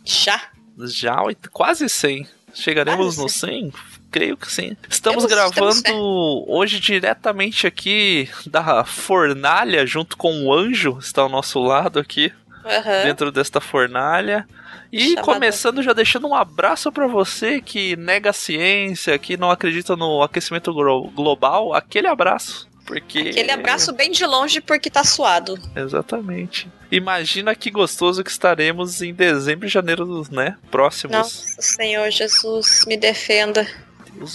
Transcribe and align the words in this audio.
Já? 0.06 0.42
Já, 0.78 1.16
quase 1.52 1.90
100. 1.90 2.28
Chegaremos 2.54 3.16
Quase 3.16 3.22
no 3.22 3.30
100? 3.30 3.74
Creio 4.12 4.36
que 4.36 4.52
sim. 4.52 4.76
Estamos 4.90 5.26
gravando 5.26 5.70
estamos 5.70 6.44
hoje 6.48 6.80
diretamente 6.80 7.66
aqui 7.66 8.30
da 8.46 8.84
fornalha, 8.84 9.86
junto 9.86 10.18
com 10.18 10.46
o 10.46 10.54
anjo, 10.54 10.98
está 11.00 11.22
ao 11.22 11.30
nosso 11.30 11.60
lado 11.60 11.98
aqui, 12.00 12.32
Aham. 12.66 13.04
dentro 13.06 13.32
desta 13.32 13.62
fornalha. 13.62 14.46
E 14.92 15.12
Chamado- 15.12 15.26
começando 15.26 15.82
já 15.82 15.94
deixando 15.94 16.28
um 16.28 16.36
abraço 16.36 16.92
pra 16.92 17.08
você 17.08 17.62
que 17.62 17.96
nega 17.96 18.32
a 18.32 18.34
ciência, 18.34 19.18
que 19.18 19.38
não 19.38 19.50
acredita 19.50 19.96
no 19.96 20.22
aquecimento 20.22 20.74
glo- 20.74 21.10
global, 21.12 21.74
aquele 21.74 22.08
abraço. 22.08 22.70
Porque 22.86 23.20
Aquele 23.20 23.52
abraço 23.52 23.94
bem 23.94 24.12
de 24.12 24.26
longe 24.26 24.60
porque 24.60 24.90
tá 24.90 25.04
suado. 25.06 25.58
Exatamente. 25.74 26.68
Imagina 26.92 27.56
que 27.56 27.72
gostoso 27.72 28.22
que 28.22 28.30
estaremos 28.32 29.02
em 29.02 29.14
dezembro 29.14 29.66
e 29.66 29.70
janeiro, 29.70 30.28
né? 30.30 30.58
Próximos. 30.70 31.16
Nossa 31.16 31.62
Senhor 31.62 32.10
Jesus, 32.10 32.84
me 32.86 32.98
defenda. 32.98 33.66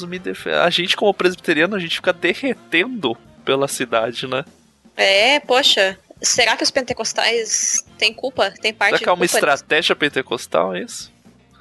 Me 0.08 0.20
A 0.62 0.70
gente, 0.70 0.96
como 0.96 1.12
presbiteriano, 1.14 1.76
a 1.76 1.78
gente 1.78 1.96
fica 1.96 2.12
derretendo 2.12 3.16
pela 3.44 3.68
cidade, 3.68 4.26
né? 4.26 4.44
É, 4.96 5.40
poxa, 5.40 5.98
será 6.20 6.56
que 6.56 6.62
os 6.64 6.70
pentecostais 6.70 7.84
têm 7.98 8.12
culpa? 8.12 8.50
Tem 8.50 8.72
parte 8.72 8.90
Será 8.90 9.02
que 9.02 9.08
é 9.08 9.12
uma 9.12 9.24
estratégia 9.24 9.94
pentecostal 9.94 10.74
é 10.74 10.82
isso? 10.82 11.04
disso? 11.04 11.16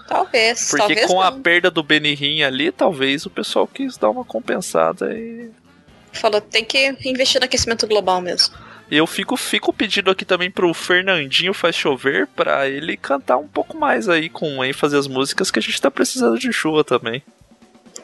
Talvez, 0.07 0.69
Porque 0.69 0.77
talvez 0.77 1.05
com 1.07 1.21
a 1.21 1.31
não. 1.31 1.41
perda 1.41 1.71
do 1.71 1.81
Benihim 1.81 2.43
ali, 2.43 2.71
talvez 2.71 3.25
o 3.25 3.29
pessoal 3.29 3.67
quis 3.67 3.97
dar 3.97 4.09
uma 4.09 4.23
compensada 4.23 5.13
e. 5.13 5.49
Falou, 6.13 6.39
tem 6.39 6.63
que 6.63 6.95
investir 7.03 7.41
no 7.41 7.45
aquecimento 7.45 7.87
global 7.87 8.21
mesmo. 8.21 8.55
Eu 8.89 9.07
fico, 9.07 9.35
fico 9.35 9.73
pedindo 9.73 10.11
aqui 10.11 10.23
também 10.23 10.51
pro 10.51 10.71
Fernandinho 10.73 11.55
Faz 11.55 11.75
Chover 11.75 12.27
pra 12.27 12.69
ele 12.69 12.95
cantar 12.95 13.37
um 13.37 13.47
pouco 13.47 13.75
mais 13.75 14.07
aí 14.07 14.29
com 14.29 14.63
ênfase 14.63 14.95
as 14.95 15.07
músicas 15.07 15.49
que 15.49 15.57
a 15.57 15.61
gente 15.61 15.81
tá 15.81 15.89
precisando 15.89 16.37
de 16.37 16.53
chuva 16.53 16.83
também. 16.83 17.23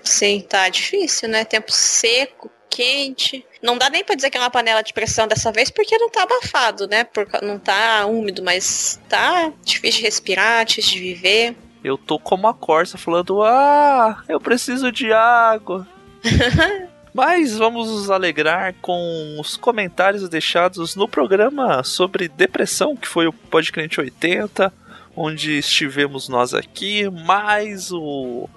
Sim, 0.03 0.41
tá 0.41 0.69
difícil, 0.69 1.29
né? 1.29 1.45
Tempo 1.45 1.71
seco, 1.71 2.51
quente. 2.69 3.45
Não 3.61 3.77
dá 3.77 3.89
nem 3.89 4.03
pra 4.03 4.15
dizer 4.15 4.29
que 4.29 4.37
é 4.37 4.39
uma 4.39 4.49
panela 4.49 4.81
de 4.81 4.93
pressão 4.93 5.27
dessa 5.27 5.51
vez, 5.51 5.69
porque 5.69 5.97
não 5.97 6.09
tá 6.09 6.23
abafado, 6.23 6.87
né? 6.87 7.03
Porque 7.03 7.43
não 7.45 7.59
tá 7.59 8.05
úmido, 8.05 8.41
mas 8.41 8.99
tá 9.07 9.51
difícil 9.63 9.99
de 9.99 10.05
respirar, 10.05 10.65
difícil 10.65 10.93
de 10.93 10.99
viver. 10.99 11.55
Eu 11.83 11.97
tô 11.97 12.17
como 12.17 12.47
a 12.47 12.53
Corsa 12.53 12.97
falando: 12.97 13.43
Ah, 13.43 14.23
eu 14.27 14.39
preciso 14.39 14.91
de 14.91 15.11
água. 15.11 15.87
Mas 17.13 17.57
vamos 17.57 17.89
nos 17.89 18.09
alegrar 18.09 18.73
com 18.81 19.37
os 19.37 19.57
comentários 19.57 20.29
deixados 20.29 20.95
no 20.95 21.09
programa 21.09 21.83
sobre 21.83 22.29
depressão, 22.29 22.95
que 22.95 23.05
foi 23.05 23.27
o 23.27 23.33
Podcrente 23.33 23.99
80, 23.99 24.71
onde 25.13 25.57
estivemos 25.57 26.29
nós 26.29 26.53
aqui, 26.53 27.09
mais 27.09 27.91
o 27.91 28.47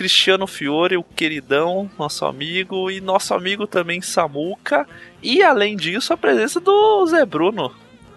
Cristiano 0.00 0.46
Fiore, 0.46 0.96
o 0.96 1.02
queridão, 1.02 1.90
nosso 1.98 2.24
amigo, 2.24 2.90
e 2.90 3.02
nosso 3.02 3.34
amigo 3.34 3.66
também 3.66 4.00
Samuca, 4.00 4.88
e 5.22 5.42
além 5.42 5.76
disso, 5.76 6.14
a 6.14 6.16
presença 6.16 6.58
do 6.58 7.04
Zé 7.06 7.26
Bruno 7.26 7.70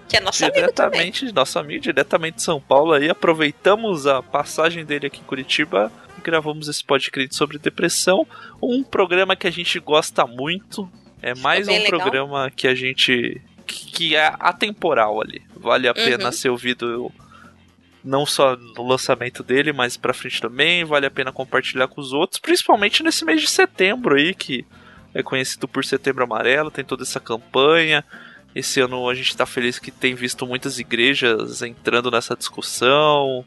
Que 0.07 0.15
é 0.15 0.21
nosso 0.21 0.45
amigo 0.45 0.61
diretamente, 0.61 1.33
nosso 1.33 1.59
amigo, 1.59 1.81
diretamente 1.81 2.35
de 2.37 2.41
São 2.41 2.61
Paulo 2.61 2.93
aí. 2.93 3.09
Aproveitamos 3.09 4.07
a 4.07 4.23
passagem 4.23 4.85
dele 4.85 5.07
aqui 5.07 5.19
em 5.19 5.25
Curitiba 5.25 5.91
e 6.17 6.21
gravamos 6.21 6.69
esse 6.69 6.81
podcast 6.81 7.35
sobre 7.35 7.57
depressão. 7.57 8.25
Um 8.61 8.81
programa 8.81 9.35
que 9.35 9.45
a 9.45 9.51
gente 9.51 9.77
gosta 9.77 10.25
muito. 10.25 10.89
É 11.21 11.35
mais 11.35 11.67
um 11.67 11.71
legal. 11.71 11.87
programa 11.89 12.49
que 12.49 12.65
a 12.65 12.73
gente. 12.73 13.41
que, 13.67 14.15
é 14.15 14.33
atemporal 14.39 15.21
ali. 15.21 15.41
Vale 15.53 15.89
a 15.89 15.93
pena 15.93 16.27
Uhum. 16.27 16.31
ser 16.31 16.47
ouvido 16.47 17.11
não 18.03 18.25
só 18.25 18.55
no 18.55 18.85
lançamento 18.85 19.43
dele, 19.43 19.71
mas 19.71 19.95
pra 19.95 20.13
frente 20.13 20.41
também. 20.41 20.83
Vale 20.83 21.05
a 21.05 21.11
pena 21.11 21.31
compartilhar 21.31 21.87
com 21.87 22.01
os 22.01 22.11
outros, 22.13 22.39
principalmente 22.39 23.03
nesse 23.03 23.23
mês 23.23 23.41
de 23.41 23.49
setembro 23.49 24.15
aí, 24.15 24.33
que 24.33 24.65
é 25.13 25.21
conhecido 25.21 25.67
por 25.67 25.85
Setembro 25.85 26.23
Amarelo, 26.23 26.71
tem 26.71 26.83
toda 26.83 27.03
essa 27.03 27.19
campanha. 27.19 28.03
Esse 28.55 28.79
ano 28.81 29.09
a 29.09 29.15
gente 29.15 29.29
está 29.29 29.45
feliz 29.45 29.79
que 29.79 29.91
tem 29.91 30.15
visto 30.15 30.45
muitas 30.45 30.79
igrejas 30.79 31.61
entrando 31.61 32.11
nessa 32.11 32.35
discussão 32.35 33.45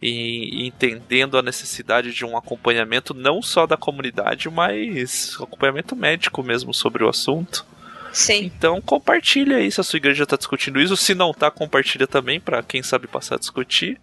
e, 0.00 0.62
e 0.62 0.66
entendendo 0.66 1.36
a 1.36 1.42
necessidade 1.42 2.12
de 2.12 2.24
um 2.24 2.36
acompanhamento 2.36 3.14
não 3.14 3.42
só 3.42 3.66
da 3.66 3.76
comunidade, 3.76 4.48
mas 4.48 5.36
acompanhamento 5.40 5.94
médico 5.94 6.42
mesmo 6.42 6.72
sobre 6.72 7.04
o 7.04 7.08
assunto. 7.08 7.64
Sim. 8.18 8.50
Então 8.56 8.80
compartilha 8.80 9.58
aí 9.58 9.70
se 9.70 9.80
a 9.80 9.84
sua 9.84 9.96
igreja 9.96 10.24
está 10.24 10.36
discutindo 10.36 10.80
isso. 10.80 10.96
Se 10.96 11.14
não 11.14 11.32
tá, 11.32 11.52
compartilha 11.52 12.04
também 12.04 12.40
para 12.40 12.60
quem 12.64 12.82
sabe 12.82 13.06
passar 13.06 13.36
a 13.36 13.38
discutir. 13.38 14.00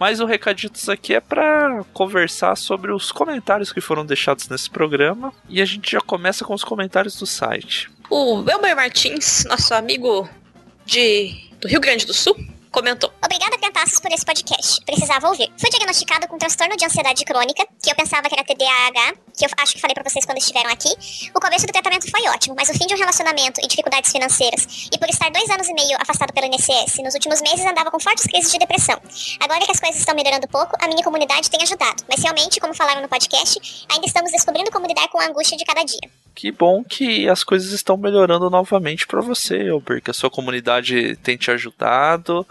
Mas 0.00 0.20
o 0.20 0.24
Recaditos 0.24 0.88
aqui 0.88 1.14
é 1.14 1.20
para 1.20 1.84
conversar 1.92 2.56
sobre 2.56 2.92
os 2.92 3.12
comentários 3.12 3.70
que 3.70 3.80
foram 3.80 4.06
deixados 4.06 4.48
nesse 4.48 4.70
programa. 4.70 5.34
E 5.50 5.60
a 5.60 5.66
gente 5.66 5.92
já 5.92 6.00
começa 6.00 6.46
com 6.46 6.54
os 6.54 6.64
comentários 6.64 7.18
do 7.18 7.26
site. 7.26 7.90
O 8.08 8.42
Elber 8.48 8.74
Martins, 8.74 9.44
nosso 9.44 9.74
amigo 9.74 10.26
de, 10.86 11.50
do 11.60 11.68
Rio 11.68 11.80
Grande 11.80 12.06
do 12.06 12.14
Sul, 12.14 12.34
comentou. 12.70 13.12
Obrigada, 13.22 13.58
Crentaços, 13.58 14.00
por 14.00 14.10
esse 14.10 14.24
podcast. 14.24 14.82
Precisava 14.86 15.28
ouvir. 15.28 15.52
Fui 15.58 15.68
diagnosticado 15.68 16.26
com 16.26 16.38
transtorno 16.38 16.74
de 16.74 16.86
ansiedade 16.86 17.22
crônica, 17.26 17.66
que 17.82 17.90
eu 17.90 17.94
pensava 17.94 18.30
que 18.30 18.34
era 18.34 18.44
TDAH, 18.44 19.14
que 19.36 19.44
eu 19.44 19.50
acho 19.58 19.74
que 19.74 19.80
falei 19.80 19.94
pra 19.94 20.08
vocês 20.08 20.24
quando 20.24 20.38
estiveram 20.38 20.70
aqui. 20.70 20.90
O 21.34 21.40
começo 21.40 21.66
do 21.66 21.72
tratamento 21.72 22.10
foi 22.10 22.28
ótimo, 22.28 22.54
mas 22.56 22.68
o 22.68 22.74
fim 22.74 22.86
de 22.86 22.94
um 22.94 22.98
relacionamento 22.98 23.60
e 23.62 23.66
dificuldades 23.66 24.10
financeiras, 24.12 24.88
e 24.92 24.98
por 24.98 25.08
estar 25.08 25.30
dois 25.30 25.48
anos 25.50 25.68
e 25.68 25.74
meio 25.74 25.96
afastado 26.00 26.32
pelo 26.32 26.46
INSS, 26.46 26.98
nos 27.02 27.14
últimos 27.14 27.40
meses 27.40 27.64
andava 27.64 27.90
com 27.90 27.98
fortes 27.98 28.24
crises 28.24 28.50
de 28.50 28.58
depressão. 28.58 29.00
Agora 29.40 29.64
que 29.64 29.72
as 29.72 29.80
coisas 29.80 29.98
estão 29.98 30.14
melhorando 30.14 30.46
pouco, 30.48 30.76
a 30.80 30.86
minha 30.86 31.02
comunidade 31.02 31.50
tem 31.50 31.62
ajudado. 31.62 32.04
Mas 32.08 32.22
realmente, 32.22 32.60
como 32.60 32.74
falaram 32.74 33.02
no 33.02 33.08
podcast, 33.08 33.86
ainda 33.90 34.06
estamos 34.06 34.30
descobrindo 34.30 34.70
como 34.70 34.86
lidar 34.86 35.08
com 35.08 35.18
a 35.18 35.26
angústia 35.26 35.56
de 35.56 35.64
cada 35.64 35.82
dia. 35.82 36.10
Que 36.34 36.50
bom 36.50 36.82
que 36.82 37.28
as 37.28 37.44
coisas 37.44 37.72
estão 37.72 37.96
melhorando 37.96 38.48
novamente 38.48 39.06
para 39.06 39.20
você, 39.20 39.68
Elber, 39.68 40.02
que 40.02 40.10
a 40.10 40.14
sua 40.14 40.30
comunidade 40.30 41.16
tem 41.16 41.36
te 41.36 41.50
ajudado. 41.50 42.46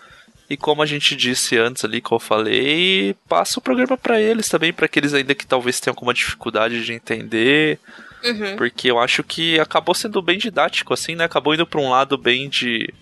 E 0.52 0.58
como 0.58 0.84
a 0.84 0.86
gente 0.86 1.16
disse 1.16 1.58
antes 1.58 1.86
ali, 1.86 2.02
que 2.02 2.12
eu 2.12 2.20
falei, 2.20 3.16
passa 3.26 3.58
o 3.58 3.62
programa 3.62 3.96
para 3.96 4.20
eles 4.20 4.50
também, 4.50 4.74
para 4.74 4.86
aqueles 4.86 5.14
ainda 5.14 5.34
que 5.34 5.48
talvez 5.48 5.80
tenham 5.80 5.94
alguma 5.94 6.14
dificuldade 6.14 6.84
de 6.84 6.92
entender. 6.92 7.80
Uhum. 8.22 8.58
Porque 8.58 8.92
eu 8.92 9.00
acho 9.00 9.24
que 9.24 9.58
acabou 9.62 9.96
sendo 9.96 10.22
bem 10.22 10.38
didático, 10.38 10.94
assim, 10.94 11.16
né? 11.16 11.24
Acabou 11.24 11.54
indo 11.54 11.66
para 11.66 11.80
um 11.80 11.90
lado 11.90 12.18
bem 12.18 12.50
de, 12.50 12.94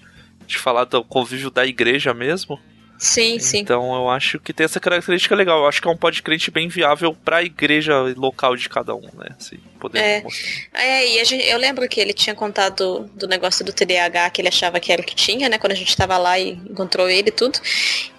de 0.46 0.60
falar 0.60 0.84
do 0.84 1.04
convívio 1.04 1.50
da 1.50 1.66
igreja 1.66 2.14
mesmo. 2.14 2.60
Sim, 3.00 3.40
sim. 3.40 3.60
Então 3.60 3.96
eu 3.96 4.10
acho 4.10 4.38
que 4.40 4.52
tem 4.52 4.66
essa 4.66 4.78
característica 4.78 5.34
legal. 5.34 5.60
Eu 5.60 5.68
acho 5.68 5.82
que 5.82 5.88
é 5.88 5.92
um 5.92 5.96
podcast 5.96 6.52
bem 6.52 6.68
viável 6.68 7.16
para 7.16 7.38
a 7.38 7.44
igreja 7.44 7.98
local 8.18 8.58
de 8.58 8.68
cada 8.68 8.94
um, 8.94 9.10
né? 9.18 9.30
Assim, 9.40 9.58
poder 9.80 10.00
É. 10.00 10.22
mostrar. 10.22 10.50
É, 10.74 11.08
e 11.16 11.20
a 11.22 11.24
gente- 11.24 11.46
eu 11.48 11.58
lembro 11.58 11.88
que 11.88 11.98
ele 12.02 12.12
tinha 12.12 12.36
contado 12.36 13.10
do 13.16 13.26
negócio 13.26 13.64
do 13.64 13.72
TDAH, 13.72 14.30
que 14.32 14.42
ele 14.42 14.50
achava 14.50 14.82
que 14.82 14.92
era 14.92 15.02
o 15.02 15.06
que 15.06 15.16
tinha, 15.16 15.48
né? 15.48 15.58
Quando 15.58 15.72
a 15.72 15.76
gente 15.76 15.96
tava 15.96 16.18
lá 16.18 16.38
e 16.38 16.50
encontrou 16.70 17.10
ele 17.10 17.30
e 17.30 17.32
tudo. 17.32 17.58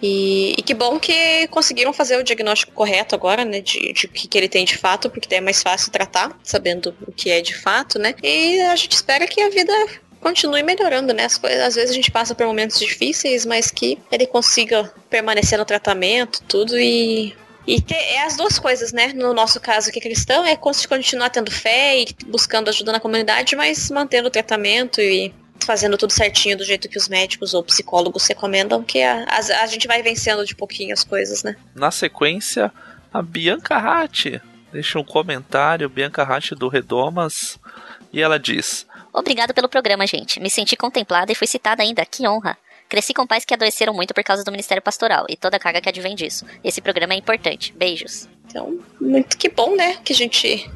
E, 0.03 0.55
e 0.57 0.63
que 0.63 0.73
bom 0.73 0.99
que 0.99 1.47
conseguiram 1.49 1.93
fazer 1.93 2.17
o 2.17 2.25
diagnóstico 2.25 2.73
correto 2.73 3.15
agora, 3.15 3.45
né? 3.45 3.61
De, 3.61 3.93
de 3.93 4.07
o 4.07 4.09
que, 4.09 4.27
que 4.27 4.39
ele 4.39 4.49
tem 4.49 4.65
de 4.65 4.79
fato, 4.79 5.11
porque 5.11 5.29
daí 5.29 5.39
é 5.39 5.43
mais 5.43 5.63
fácil 5.63 5.93
tratar, 5.93 6.35
sabendo 6.43 6.95
o 7.07 7.13
que 7.13 7.29
é 7.29 7.43
de 7.43 7.55
fato, 7.55 7.99
né? 7.99 8.15
E 8.23 8.59
a 8.63 8.77
gente 8.77 8.93
espera 8.93 9.27
que 9.27 9.43
a 9.43 9.51
vida 9.51 9.73
continue 10.21 10.63
melhorando, 10.63 11.13
né? 11.13 11.25
As 11.25 11.39
coisas, 11.39 11.61
às 11.61 11.75
vezes 11.75 11.91
a 11.91 11.95
gente 11.95 12.11
passa 12.11 12.35
por 12.35 12.47
momentos 12.47 12.79
difíceis, 12.79 13.45
mas 13.47 13.71
que 13.71 13.99
ele 14.13 14.27
consiga 14.27 14.93
permanecer 15.09 15.59
no 15.59 15.65
tratamento, 15.65 16.43
tudo 16.47 16.79
e 16.79 17.35
e 17.67 17.81
ter, 17.81 17.95
é 17.95 18.25
as 18.25 18.37
duas 18.37 18.59
coisas, 18.59 18.93
né? 18.93 19.13
No 19.15 19.35
nosso 19.35 19.61
caso 19.61 19.93
que 19.93 19.99
é 19.99 20.03
cristão, 20.03 20.45
é 20.45 20.57
continuar 20.57 21.31
tendo 21.31 21.51
fé 21.51 22.01
e 22.01 22.07
buscando 22.27 22.69
ajuda 22.69 22.93
na 22.93 23.01
comunidade, 23.01 23.55
mas 23.55 23.91
mantendo 23.91 24.29
o 24.29 24.31
tratamento 24.31 25.01
e 25.01 25.33
fazendo 25.65 25.97
tudo 25.99 26.13
certinho 26.13 26.57
do 26.57 26.65
jeito 26.65 26.89
que 26.89 26.97
os 26.99 27.09
médicos 27.09 27.53
ou 27.53 27.63
psicólogos 27.63 28.27
recomendam, 28.27 28.83
que 28.83 29.03
a, 29.03 29.25
a, 29.25 29.63
a 29.63 29.67
gente 29.67 29.87
vai 29.87 30.03
vencendo 30.03 30.45
de 30.45 30.57
pouquinho 30.57 30.93
as 30.93 31.05
coisas, 31.05 31.43
né? 31.43 31.55
Na 31.75 31.91
sequência, 31.91 32.73
a 33.13 33.23
Bianca 33.23 33.77
Ratti 33.77 34.41
deixa 34.73 34.99
um 34.99 35.05
comentário, 35.05 35.89
Bianca 35.89 36.25
Ratti 36.25 36.55
do 36.55 36.69
Redomas, 36.69 37.59
e 38.13 38.21
ela 38.21 38.39
diz: 38.39 38.87
Obrigado 39.13 39.53
pelo 39.55 39.69
programa, 39.69 40.07
gente. 40.07 40.41
Me 40.41 40.51
senti 40.51 40.77
contemplada 40.77 41.33
e 41.33 41.35
fui 41.35 41.47
citada 41.47 41.83
ainda. 41.83 42.05
Que 42.05 42.27
honra. 42.27 42.57
Cresci 42.89 43.15
com 43.15 43.27
pais 43.27 43.45
que 43.45 43.55
adoeceram 43.55 43.95
muito 43.95 44.13
por 44.13 44.25
causa 44.25 44.43
do 44.43 44.51
Ministério 44.51 44.83
Pastoral 44.83 45.25
e 45.29 45.37
toda 45.37 45.57
a 45.57 45.61
carga 45.61 45.81
que 45.81 45.89
advém 45.89 46.15
disso. 46.17 46.45
Esse 46.65 46.81
programa 46.81 47.15
é 47.15 47.17
importante. 47.17 47.73
Beijos. 47.73 48.29
Então, 48.47 48.81
muito 49.01 49.39
que 49.39 49.49
bom, 49.49 49.77
né? 49.77 49.99
Que 50.05 50.13
a 50.13 50.17
gente 50.17 50.69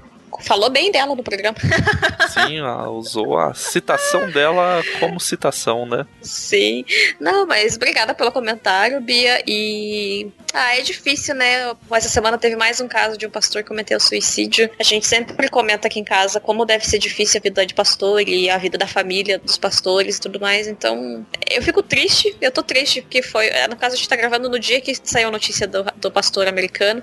falou 0.42 0.70
bem 0.70 0.90
dela 0.90 1.14
no 1.14 1.22
programa. 1.22 1.56
Sim, 2.32 2.58
ela 2.58 2.88
usou 2.88 3.36
a 3.36 3.52
citação 3.54 4.30
dela 4.30 4.82
como 5.00 5.18
citação, 5.20 5.86
né? 5.86 6.06
Sim. 6.22 6.84
Não, 7.20 7.46
mas 7.46 7.76
obrigada 7.76 8.14
pelo 8.14 8.32
comentário, 8.32 9.00
Bia. 9.00 9.42
E. 9.46 10.30
Ah, 10.56 10.78
é 10.78 10.82
difícil, 10.82 11.34
né? 11.34 11.74
Essa 11.90 12.08
semana 12.08 12.38
teve 12.38 12.54
mais 12.54 12.80
um 12.80 12.86
caso 12.86 13.18
de 13.18 13.26
um 13.26 13.30
pastor 13.30 13.64
que 13.64 13.68
cometeu 13.68 13.98
suicídio. 13.98 14.70
A 14.78 14.84
gente 14.84 15.04
sempre 15.04 15.48
comenta 15.48 15.88
aqui 15.88 15.98
em 15.98 16.04
casa 16.04 16.38
como 16.38 16.64
deve 16.64 16.86
ser 16.86 16.98
difícil 16.98 17.40
a 17.40 17.42
vida 17.42 17.66
de 17.66 17.74
pastor 17.74 18.20
e 18.20 18.48
a 18.48 18.56
vida 18.56 18.78
da 18.78 18.86
família 18.86 19.36
dos 19.36 19.58
pastores 19.58 20.16
e 20.16 20.20
tudo 20.20 20.38
mais. 20.38 20.68
Então, 20.68 21.26
eu 21.50 21.60
fico 21.60 21.82
triste. 21.82 22.36
Eu 22.40 22.52
tô 22.52 22.62
triste 22.62 23.02
porque 23.02 23.20
foi. 23.20 23.50
No 23.68 23.74
caso, 23.74 23.96
a 23.96 23.98
gente 23.98 24.08
tá 24.08 24.14
gravando 24.14 24.48
no 24.48 24.56
dia 24.56 24.80
que 24.80 24.94
saiu 24.94 25.26
a 25.26 25.32
notícia 25.32 25.66
do, 25.66 25.82
do 25.96 26.12
pastor 26.12 26.46
americano. 26.46 27.02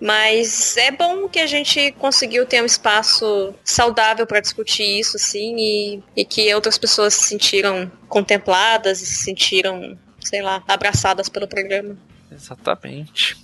Mas 0.00 0.76
é 0.76 0.92
bom 0.92 1.28
que 1.28 1.40
a 1.40 1.46
gente 1.46 1.90
conseguiu 1.98 2.46
ter 2.46 2.62
um 2.62 2.66
espaço 2.66 3.52
saudável 3.64 4.28
para 4.28 4.38
discutir 4.38 4.84
isso, 4.84 5.16
assim, 5.16 5.56
e, 5.58 6.02
e 6.16 6.24
que 6.24 6.54
outras 6.54 6.78
pessoas 6.78 7.14
se 7.14 7.24
sentiram 7.24 7.90
contempladas 8.08 9.02
e 9.02 9.06
se 9.06 9.24
sentiram, 9.24 9.98
sei 10.20 10.40
lá, 10.40 10.62
abraçadas 10.68 11.28
pelo 11.28 11.48
programa. 11.48 11.98
Exatamente. 12.34 13.36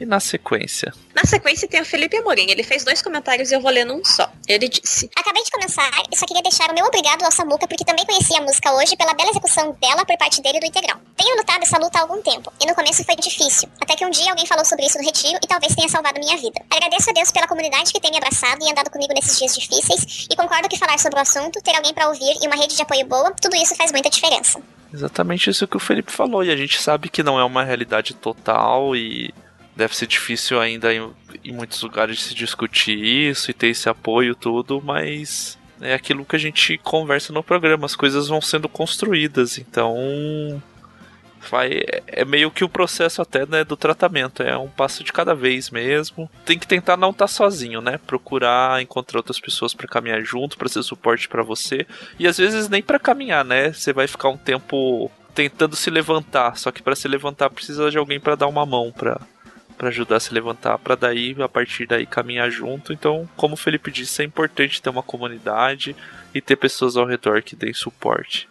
E 0.00 0.04
na 0.04 0.18
sequência? 0.18 0.92
Na 1.14 1.24
sequência 1.24 1.68
tem 1.68 1.80
o 1.80 1.84
Felipe 1.84 2.16
Amorim. 2.16 2.50
Ele 2.50 2.64
fez 2.64 2.82
dois 2.82 3.00
comentários 3.00 3.52
e 3.52 3.54
eu 3.54 3.60
vou 3.60 3.70
ler 3.70 3.84
num 3.84 4.04
só. 4.04 4.28
Ele 4.48 4.68
disse: 4.68 5.08
Acabei 5.14 5.42
de 5.44 5.50
começar 5.52 6.02
e 6.10 6.16
só 6.16 6.26
queria 6.26 6.42
deixar 6.42 6.68
o 6.68 6.74
meu 6.74 6.84
obrigado 6.84 7.22
ao 7.22 7.30
Samuca 7.30 7.68
porque 7.68 7.84
também 7.84 8.04
conheci 8.04 8.36
a 8.36 8.40
música 8.40 8.72
hoje 8.74 8.96
pela 8.96 9.14
bela 9.14 9.30
execução 9.30 9.72
dela 9.80 10.04
por 10.04 10.16
parte 10.18 10.42
dele 10.42 10.58
do 10.58 10.66
integral. 10.66 11.00
Tenho 11.16 11.36
lutado 11.36 11.62
essa 11.62 11.78
luta 11.78 11.98
há 11.98 12.02
algum 12.02 12.20
tempo 12.20 12.52
e 12.60 12.66
no 12.66 12.74
começo 12.74 13.04
foi 13.04 13.14
difícil, 13.14 13.68
até 13.80 13.94
que 13.94 14.04
um 14.04 14.10
dia 14.10 14.30
alguém 14.30 14.46
falou 14.46 14.64
sobre 14.64 14.84
isso 14.84 14.98
no 14.98 15.04
retiro 15.04 15.38
e 15.42 15.46
talvez 15.46 15.74
tenha 15.76 15.88
salvado 15.88 16.18
minha 16.18 16.36
vida. 16.36 16.60
Agradeço 16.68 17.10
a 17.10 17.12
Deus 17.12 17.30
pela 17.30 17.46
comunidade 17.46 17.92
que 17.92 18.00
tem 18.00 18.10
me 18.10 18.16
abraçado 18.16 18.64
e 18.64 18.70
andado 18.70 18.90
comigo 18.90 19.14
nesses 19.14 19.38
dias 19.38 19.54
difíceis 19.54 20.26
e 20.28 20.34
concordo 20.34 20.68
que 20.68 20.76
falar 20.76 20.98
sobre 20.98 21.20
o 21.20 21.22
assunto, 21.22 21.62
ter 21.62 21.74
alguém 21.76 21.94
para 21.94 22.08
ouvir 22.08 22.34
e 22.42 22.46
uma 22.48 22.56
rede 22.56 22.74
de 22.74 22.82
apoio 22.82 23.06
boa, 23.06 23.30
tudo 23.40 23.54
isso 23.54 23.76
faz 23.76 23.92
muita 23.92 24.10
diferença. 24.10 24.60
Exatamente 24.94 25.50
isso 25.50 25.66
que 25.66 25.76
o 25.76 25.80
Felipe 25.80 26.12
falou, 26.12 26.44
e 26.44 26.52
a 26.52 26.56
gente 26.56 26.80
sabe 26.80 27.08
que 27.08 27.20
não 27.20 27.36
é 27.36 27.44
uma 27.44 27.64
realidade 27.64 28.14
total 28.14 28.94
e 28.94 29.34
deve 29.74 29.96
ser 29.96 30.06
difícil 30.06 30.60
ainda 30.60 30.94
em, 30.94 31.10
em, 31.44 31.52
muitos 31.52 31.82
lugares 31.82 32.22
se 32.22 32.32
discutir 32.32 32.96
isso 32.96 33.50
e 33.50 33.54
ter 33.54 33.66
esse 33.66 33.88
apoio 33.88 34.36
tudo, 34.36 34.80
mas 34.80 35.58
é 35.80 35.94
aquilo 35.94 36.24
que 36.24 36.36
a 36.36 36.38
gente 36.38 36.78
conversa 36.78 37.32
no 37.32 37.42
programa, 37.42 37.86
as 37.86 37.96
coisas 37.96 38.28
vão 38.28 38.40
sendo 38.40 38.68
construídas, 38.68 39.58
então 39.58 40.62
vai 41.50 41.82
é 42.06 42.24
meio 42.24 42.50
que 42.50 42.64
o 42.64 42.68
processo 42.68 43.20
até 43.22 43.46
né, 43.46 43.64
do 43.64 43.76
tratamento, 43.76 44.42
é 44.42 44.56
um 44.56 44.68
passo 44.68 45.02
de 45.02 45.12
cada 45.12 45.34
vez 45.34 45.70
mesmo. 45.70 46.30
Tem 46.44 46.58
que 46.58 46.66
tentar 46.66 46.96
não 46.96 47.10
estar 47.10 47.24
tá 47.24 47.28
sozinho, 47.28 47.80
né? 47.80 47.98
Procurar 48.06 48.82
encontrar 48.82 49.18
outras 49.18 49.40
pessoas 49.40 49.74
para 49.74 49.88
caminhar 49.88 50.22
junto, 50.22 50.56
para 50.56 50.68
ser 50.68 50.82
suporte 50.82 51.28
para 51.28 51.42
você, 51.42 51.86
e 52.18 52.26
às 52.26 52.38
vezes 52.38 52.68
nem 52.68 52.82
para 52.82 52.98
caminhar, 52.98 53.44
né? 53.44 53.72
Você 53.72 53.92
vai 53.92 54.06
ficar 54.06 54.28
um 54.28 54.36
tempo 54.36 55.10
tentando 55.34 55.74
se 55.74 55.90
levantar, 55.90 56.56
só 56.56 56.70
que 56.70 56.82
para 56.82 56.94
se 56.94 57.08
levantar 57.08 57.50
precisa 57.50 57.90
de 57.90 57.98
alguém 57.98 58.20
para 58.20 58.36
dar 58.36 58.46
uma 58.46 58.64
mão 58.64 58.92
para 58.92 59.20
para 59.76 59.88
ajudar 59.88 60.16
a 60.16 60.20
se 60.20 60.32
levantar, 60.32 60.78
para 60.78 60.94
daí 60.94 61.34
a 61.40 61.48
partir 61.48 61.84
daí 61.86 62.06
caminhar 62.06 62.48
junto. 62.48 62.92
Então, 62.92 63.28
como 63.36 63.54
o 63.54 63.56
Felipe 63.56 63.90
disse, 63.90 64.22
é 64.22 64.24
importante 64.24 64.80
ter 64.80 64.88
uma 64.88 65.02
comunidade 65.02 65.96
e 66.32 66.40
ter 66.40 66.54
pessoas 66.54 66.96
ao 66.96 67.04
redor 67.04 67.42
que 67.42 67.56
deem 67.56 67.74
suporte. 67.74 68.48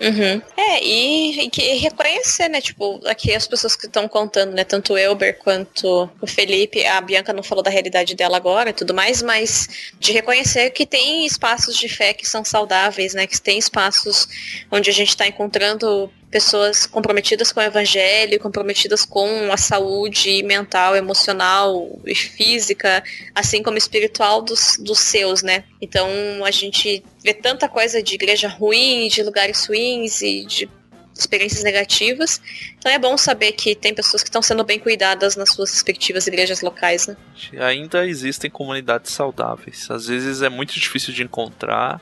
Uhum. 0.00 0.40
É, 0.56 0.82
e, 0.82 1.50
e, 1.56 1.76
reconhecer, 1.78 2.48
né? 2.48 2.60
Tipo, 2.60 3.00
aqui 3.04 3.34
as 3.34 3.46
pessoas 3.46 3.74
que 3.74 3.86
estão 3.86 4.06
contando, 4.06 4.52
né? 4.52 4.64
Tanto 4.64 4.92
o 4.92 4.98
Elber 4.98 5.38
quanto 5.38 6.08
o 6.20 6.26
Felipe, 6.26 6.84
a 6.86 7.00
Bianca 7.00 7.32
não 7.32 7.42
falou 7.42 7.62
da 7.62 7.70
realidade 7.70 8.14
dela 8.14 8.36
agora 8.36 8.70
e 8.70 8.72
tudo 8.72 8.94
mais, 8.94 9.22
mas 9.22 9.90
de 9.98 10.12
reconhecer 10.12 10.70
que 10.70 10.86
tem 10.86 11.26
espaços 11.26 11.76
de 11.76 11.88
fé 11.88 12.12
que 12.12 12.28
são 12.28 12.44
saudáveis, 12.44 13.14
né? 13.14 13.26
Que 13.26 13.40
tem 13.40 13.58
espaços 13.58 14.28
onde 14.70 14.88
a 14.88 14.92
gente 14.92 15.10
está 15.10 15.26
encontrando 15.26 16.10
pessoas 16.30 16.86
comprometidas 16.86 17.50
com 17.50 17.60
o 17.60 17.62
evangelho, 17.62 18.38
comprometidas 18.38 19.04
com 19.04 19.50
a 19.50 19.56
saúde 19.56 20.42
mental, 20.42 20.94
emocional 20.94 21.98
e 22.06 22.14
física, 22.14 23.02
assim 23.34 23.62
como 23.62 23.78
espiritual 23.78 24.42
dos, 24.42 24.76
dos 24.78 25.00
seus, 25.00 25.42
né? 25.42 25.64
Então 25.80 26.08
a 26.44 26.50
gente 26.50 27.02
vê 27.28 27.34
tanta 27.34 27.68
coisa 27.68 28.02
de 28.02 28.14
igreja 28.14 28.48
ruim, 28.48 29.06
de 29.08 29.22
lugares 29.22 29.66
ruins 29.66 30.22
e 30.22 30.46
de 30.46 30.68
experiências 31.14 31.62
negativas. 31.62 32.40
Então 32.78 32.90
é 32.90 32.98
bom 32.98 33.18
saber 33.18 33.52
que 33.52 33.74
tem 33.74 33.94
pessoas 33.94 34.22
que 34.22 34.30
estão 34.30 34.40
sendo 34.40 34.64
bem 34.64 34.78
cuidadas 34.78 35.36
nas 35.36 35.50
suas 35.50 35.70
respectivas 35.70 36.26
igrejas 36.26 36.62
locais, 36.62 37.06
né? 37.06 37.16
Ainda 37.60 38.06
existem 38.06 38.50
comunidades 38.50 39.12
saudáveis. 39.12 39.90
Às 39.90 40.06
vezes 40.06 40.40
é 40.40 40.48
muito 40.48 40.72
difícil 40.72 41.12
de 41.12 41.22
encontrar, 41.22 42.00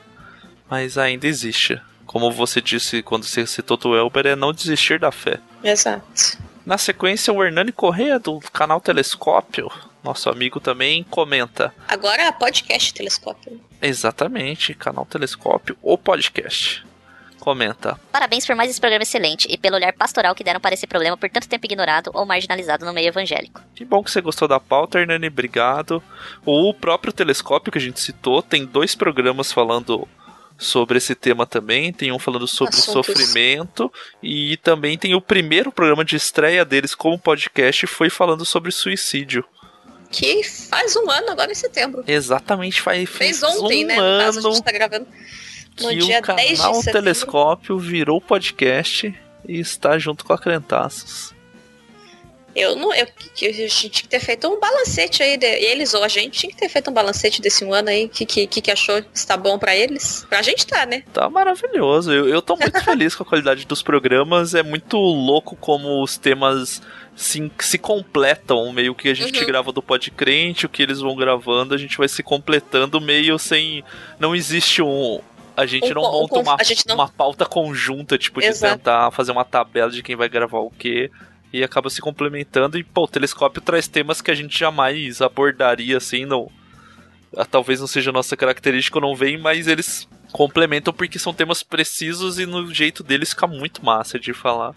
mas 0.69 0.97
ainda 0.97 1.27
existe 1.27 1.81
como 2.05 2.31
você 2.31 2.61
disse 2.61 3.03
quando 3.03 3.25
você 3.25 3.45
citou 3.45 3.77
o 3.83 3.95
Elber, 3.95 4.27
é 4.27 4.35
não 4.35 4.53
desistir 4.53 4.97
da 4.97 5.11
fé. 5.11 5.41
Exato. 5.61 6.37
Na 6.65 6.77
sequência, 6.77 7.33
o 7.33 7.43
Hernani 7.43 7.73
Correia, 7.73 8.17
do 8.17 8.39
canal 8.53 8.79
Telescópio, 8.79 9.69
nosso 10.01 10.29
amigo 10.29 10.61
também, 10.61 11.03
comenta. 11.03 11.73
Agora 11.85 12.23
é 12.23 12.31
podcast 12.31 12.93
Telescópio. 12.93 13.59
Exatamente, 13.81 14.73
canal 14.73 15.05
Telescópio, 15.05 15.77
ou 15.81 15.97
podcast. 15.97 16.85
Comenta. 17.39 17.97
Parabéns 18.11 18.45
por 18.45 18.55
mais 18.55 18.69
esse 18.69 18.79
programa 18.79 19.03
excelente 19.03 19.47
e 19.49 19.57
pelo 19.57 19.77
olhar 19.77 19.93
pastoral 19.93 20.35
que 20.35 20.43
deram 20.43 20.59
para 20.59 20.73
esse 20.73 20.85
problema 20.85 21.15
por 21.15 21.29
tanto 21.29 21.47
tempo 21.47 21.65
ignorado 21.65 22.11
ou 22.13 22.25
marginalizado 22.25 22.85
no 22.85 22.91
meio 22.91 23.07
evangélico. 23.07 23.61
Que 23.73 23.85
bom 23.85 24.03
que 24.03 24.11
você 24.11 24.19
gostou 24.19 24.49
da 24.49 24.59
pauta, 24.59 24.99
Hernani, 24.99 25.27
obrigado. 25.27 26.03
O 26.45 26.73
próprio 26.73 27.13
Telescópio 27.13 27.71
que 27.71 27.77
a 27.77 27.81
gente 27.81 28.01
citou 28.01 28.41
tem 28.41 28.65
dois 28.65 28.95
programas 28.95 29.51
falando 29.51 30.05
sobre 30.57 30.97
esse 30.97 31.15
tema 31.15 31.45
também. 31.45 31.93
Tem 31.93 32.11
um 32.11 32.19
falando 32.19 32.47
sobre 32.47 32.75
Assuntos. 32.75 33.15
sofrimento. 33.15 33.91
E 34.21 34.57
também 34.57 34.97
tem 34.97 35.15
o 35.15 35.21
primeiro 35.21 35.71
programa 35.71 36.03
de 36.03 36.15
estreia 36.15 36.65
deles 36.65 36.95
como 36.95 37.19
podcast 37.19 37.85
foi 37.87 38.09
falando 38.09 38.43
sobre 38.45 38.71
suicídio. 38.71 39.45
Que 40.09 40.43
faz 40.43 40.95
um 40.95 41.09
ano 41.09 41.31
agora 41.31 41.51
em 41.51 41.55
setembro. 41.55 42.03
Exatamente, 42.07 42.81
faz, 42.81 43.09
fez 43.09 43.43
ontem, 43.43 43.83
um 43.83 43.87
né? 43.87 43.97
Ano 43.97 44.23
caso, 44.25 44.39
a 44.39 44.51
gente 44.51 44.63
tá 44.63 44.71
gravando 44.71 45.07
no 45.81 45.89
que 45.89 45.95
dia 45.97 46.19
o 46.19 46.21
canal 46.21 46.45
10 46.45 46.85
de 46.85 46.91
Telescópio 46.91 47.77
virou 47.77 48.19
podcast 48.19 49.13
e 49.47 49.59
está 49.59 49.97
junto 49.97 50.25
com 50.25 50.33
a 50.33 50.37
Crentaços. 50.37 51.35
Eu 52.57 52.75
não. 52.75 52.91
Eu, 52.91 53.05
eu, 53.05 53.49
a 53.49 53.53
gente 53.53 53.89
tinha 53.89 53.91
que 53.91 54.07
ter 54.07 54.19
feito 54.19 54.47
um 54.47 54.59
balancete 54.59 55.21
aí. 55.21 55.37
De, 55.37 55.45
eles 55.45 55.93
ou 55.93 56.03
a 56.03 56.07
gente 56.07 56.39
tinha 56.39 56.51
que 56.51 56.57
ter 56.57 56.67
feito 56.67 56.89
um 56.89 56.93
balancete 56.93 57.39
desse 57.39 57.63
um 57.63 57.71
ano 57.71 57.89
aí. 57.89 58.05
O 58.05 58.09
que, 58.09 58.25
que, 58.25 58.47
que 58.47 58.71
achou? 58.71 58.99
Está 59.13 59.37
bom 59.37 59.59
para 59.59 59.75
eles? 59.75 60.25
Pra 60.27 60.41
gente 60.41 60.65
tá, 60.65 60.83
né? 60.83 61.03
Tá 61.13 61.29
maravilhoso. 61.29 62.11
Eu, 62.11 62.27
eu 62.27 62.41
tô 62.41 62.55
muito 62.55 62.81
feliz 62.83 63.13
com 63.13 63.21
a 63.21 63.25
qualidade 63.27 63.63
dos 63.67 63.83
programas. 63.83 64.55
É 64.55 64.63
muito 64.63 64.97
louco 64.97 65.55
como 65.55 66.01
os 66.01 66.17
temas 66.17 66.81
se, 67.17 67.51
se 67.59 67.77
completam. 67.77 68.71
Meio 68.71 68.95
que 68.95 69.09
a 69.09 69.13
gente 69.13 69.41
uhum. 69.41 69.47
grava 69.47 69.73
do 69.73 69.81
Pod 69.81 70.09
Crente, 70.11 70.67
o 70.67 70.69
que 70.69 70.83
eles 70.83 70.99
vão 71.01 71.15
gravando, 71.15 71.73
a 71.73 71.77
gente 71.77 71.97
vai 71.97 72.07
se 72.07 72.21
completando 72.23 73.01
meio 73.01 73.37
sem. 73.39 73.83
Não 74.19 74.33
existe 74.33 74.81
um 74.81 75.19
a 75.57 75.65
gente 75.65 75.91
um, 75.91 75.95
não 75.95 76.03
monta 76.03 76.35
um, 76.35 76.41
uma, 76.43 76.57
não... 76.87 76.95
uma 76.95 77.09
pauta 77.09 77.43
conjunta, 77.43 78.15
tipo, 78.15 78.39
Exato. 78.39 78.73
de 78.73 78.77
tentar 78.77 79.09
fazer 79.09 79.31
uma 79.31 79.43
tabela 79.43 79.89
de 79.89 80.03
quem 80.03 80.15
vai 80.15 80.29
gravar 80.29 80.59
o 80.59 80.69
quê 80.69 81.09
e 81.51 81.63
acaba 81.63 81.89
se 81.89 81.99
complementando. 81.99 82.77
E, 82.77 82.83
pô, 82.83 83.05
o 83.05 83.07
telescópio 83.07 83.59
traz 83.59 83.87
temas 83.87 84.21
que 84.21 84.29
a 84.29 84.35
gente 84.35 84.57
jamais 84.57 85.19
abordaria 85.19 85.97
assim, 85.97 86.25
não. 86.25 86.51
Ah, 87.35 87.43
talvez 87.43 87.79
não 87.79 87.87
seja 87.87 88.11
a 88.11 88.13
nossa 88.13 88.37
característica, 88.37 88.99
não 88.99 89.15
vem, 89.15 89.35
mas 89.39 89.67
eles 89.67 90.07
complementam 90.31 90.93
porque 90.93 91.17
são 91.17 91.33
temas 91.33 91.63
precisos 91.63 92.37
e 92.37 92.45
no 92.45 92.71
jeito 92.71 93.01
deles 93.01 93.31
fica 93.31 93.47
muito 93.47 93.83
massa 93.83 94.19
de 94.19 94.33
falar. 94.33 94.75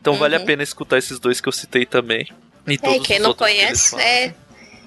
Então 0.00 0.14
uhum. 0.14 0.18
vale 0.18 0.36
a 0.36 0.38
uhum. 0.38 0.46
pena 0.46 0.62
escutar 0.62 0.98
esses 0.98 1.18
dois 1.18 1.40
que 1.40 1.48
eu 1.48 1.52
citei 1.52 1.84
também. 1.84 2.28
E 2.66 2.74
é, 2.74 3.00
quem 3.00 3.18
não 3.18 3.34
conhece, 3.34 3.96
que 3.96 4.02
é. 4.02 4.34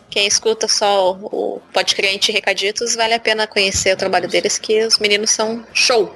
Quem 0.09 0.27
escuta 0.27 0.67
só 0.67 1.13
o 1.13 1.59
Pode 1.73 1.95
Crente 1.95 2.31
Recaditos, 2.31 2.95
vale 2.95 3.15
a 3.15 3.19
pena 3.19 3.47
conhecer 3.47 3.95
o 3.95 3.97
trabalho 3.97 4.27
deles, 4.27 4.59
que 4.59 4.85
os 4.85 4.99
meninos 4.99 5.31
são 5.31 5.65
show. 5.73 6.15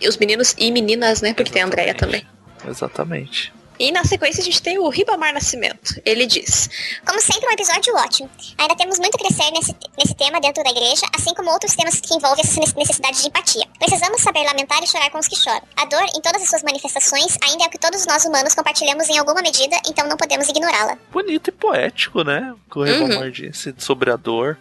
E 0.00 0.08
os 0.08 0.16
meninos 0.16 0.54
e 0.56 0.70
meninas, 0.70 1.20
né? 1.20 1.34
Porque 1.34 1.50
Exatamente. 1.50 1.52
tem 1.52 1.62
a 1.62 1.66
Andrea 1.66 1.94
também. 1.94 2.26
Exatamente. 2.64 3.52
E 3.78 3.90
na 3.90 4.04
sequência 4.04 4.40
a 4.40 4.44
gente 4.44 4.62
tem 4.62 4.78
o 4.78 4.88
Ribamar 4.88 5.32
Nascimento. 5.32 6.00
Ele 6.04 6.26
diz: 6.26 6.68
Como 7.04 7.20
sempre, 7.20 7.48
um 7.48 7.52
episódio 7.52 7.94
ótimo. 7.96 8.30
Ainda 8.58 8.76
temos 8.76 8.98
muito 8.98 9.14
a 9.14 9.18
crescer 9.18 9.50
nesse, 9.50 9.74
nesse 9.98 10.14
tema 10.14 10.40
dentro 10.40 10.62
da 10.62 10.70
igreja, 10.70 11.06
assim 11.16 11.34
como 11.34 11.50
outros 11.50 11.74
temas 11.74 12.00
que 12.00 12.14
envolvem 12.14 12.44
essa 12.44 12.60
necessidade 12.76 13.20
de 13.20 13.28
empatia. 13.28 13.66
Precisamos 13.78 14.20
saber 14.20 14.44
lamentar 14.44 14.82
e 14.82 14.86
chorar 14.86 15.10
com 15.10 15.18
os 15.18 15.26
que 15.26 15.36
choram. 15.36 15.62
A 15.76 15.84
dor, 15.86 16.04
em 16.14 16.20
todas 16.20 16.42
as 16.42 16.48
suas 16.48 16.62
manifestações, 16.62 17.36
ainda 17.42 17.64
é 17.64 17.66
o 17.66 17.70
que 17.70 17.78
todos 17.78 18.06
nós 18.06 18.24
humanos 18.24 18.54
compartilhamos 18.54 19.08
em 19.08 19.18
alguma 19.18 19.42
medida, 19.42 19.76
então 19.88 20.06
não 20.06 20.16
podemos 20.16 20.48
ignorá-la. 20.48 20.98
Bonito 21.10 21.48
e 21.48 21.52
poético, 21.52 22.22
né? 22.22 22.54
O 22.66 22.70
que 22.70 22.78
o 22.78 22.82
Ribamar 22.82 23.30
disse 23.30 23.74
sobre 23.78 24.10
a 24.10 24.16
dor. 24.16 24.58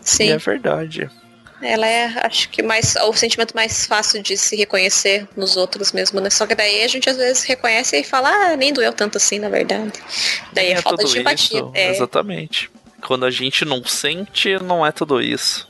Sim. 0.00 0.24
E 0.24 0.30
é 0.30 0.38
verdade. 0.38 1.10
Ela 1.60 1.86
é, 1.86 2.04
acho 2.24 2.48
que 2.50 2.62
mais 2.62 2.94
o 2.96 3.12
sentimento 3.12 3.54
mais 3.54 3.84
fácil 3.84 4.22
de 4.22 4.36
se 4.36 4.54
reconhecer 4.54 5.26
nos 5.36 5.56
outros 5.56 5.90
mesmo, 5.92 6.20
né? 6.20 6.30
Só 6.30 6.46
que 6.46 6.54
daí 6.54 6.82
a 6.82 6.88
gente 6.88 7.10
às 7.10 7.16
vezes 7.16 7.42
reconhece 7.42 7.98
e 7.98 8.04
fala, 8.04 8.30
ah, 8.30 8.56
nem 8.56 8.72
doeu 8.72 8.92
tanto 8.92 9.16
assim, 9.16 9.38
na 9.38 9.48
verdade. 9.48 9.92
Daí 10.52 10.68
é, 10.68 10.72
é 10.72 10.80
falta 10.80 11.04
de 11.04 11.18
empatia. 11.18 11.64
É. 11.74 11.90
Exatamente. 11.90 12.70
Quando 13.02 13.24
a 13.24 13.30
gente 13.30 13.64
não 13.64 13.84
sente, 13.84 14.56
não 14.62 14.86
é 14.86 14.92
tudo 14.92 15.20
isso. 15.20 15.68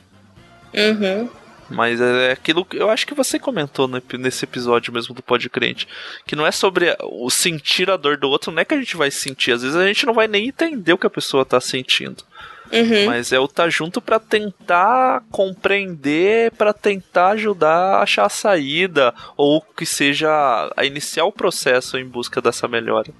Uhum. 0.73 1.29
Mas 1.69 2.01
é 2.01 2.31
aquilo 2.31 2.65
que 2.65 2.77
eu 2.77 2.89
acho 2.89 3.05
que 3.05 3.13
você 3.13 3.37
comentou 3.37 3.87
nesse 3.87 4.43
episódio 4.43 4.91
mesmo 4.91 5.13
do 5.13 5.21
Pod 5.21 5.47
Crente. 5.49 5.87
Que 6.25 6.35
não 6.35 6.45
é 6.45 6.51
sobre 6.51 6.95
o 7.03 7.29
sentir 7.29 7.89
a 7.91 7.97
dor 7.97 8.17
do 8.17 8.27
outro, 8.27 8.51
não 8.51 8.61
é 8.61 8.65
que 8.65 8.73
a 8.73 8.77
gente 8.77 8.97
vai 8.97 9.11
sentir. 9.11 9.51
Às 9.51 9.61
vezes 9.61 9.77
a 9.77 9.85
gente 9.85 10.05
não 10.05 10.13
vai 10.13 10.27
nem 10.27 10.47
entender 10.47 10.93
o 10.93 10.97
que 10.97 11.05
a 11.05 11.11
pessoa 11.11 11.45
tá 11.45 11.61
sentindo. 11.61 12.23
Uhum. 12.71 13.07
Mas 13.07 13.31
é 13.31 13.39
o 13.39 13.47
tá 13.47 13.67
junto 13.69 13.99
pra 13.99 14.19
tentar 14.19 15.23
compreender, 15.31 16.51
pra 16.51 16.71
tentar 16.71 17.29
ajudar 17.29 17.95
a 17.95 18.03
achar 18.03 18.25
a 18.25 18.29
saída, 18.29 19.13
ou 19.35 19.61
que 19.61 19.85
seja 19.85 20.29
a 20.75 20.85
iniciar 20.85 21.25
o 21.25 21.31
processo 21.31 21.97
em 21.97 22.05
busca 22.05 22.41
dessa 22.41 22.67
melhora. 22.67 23.11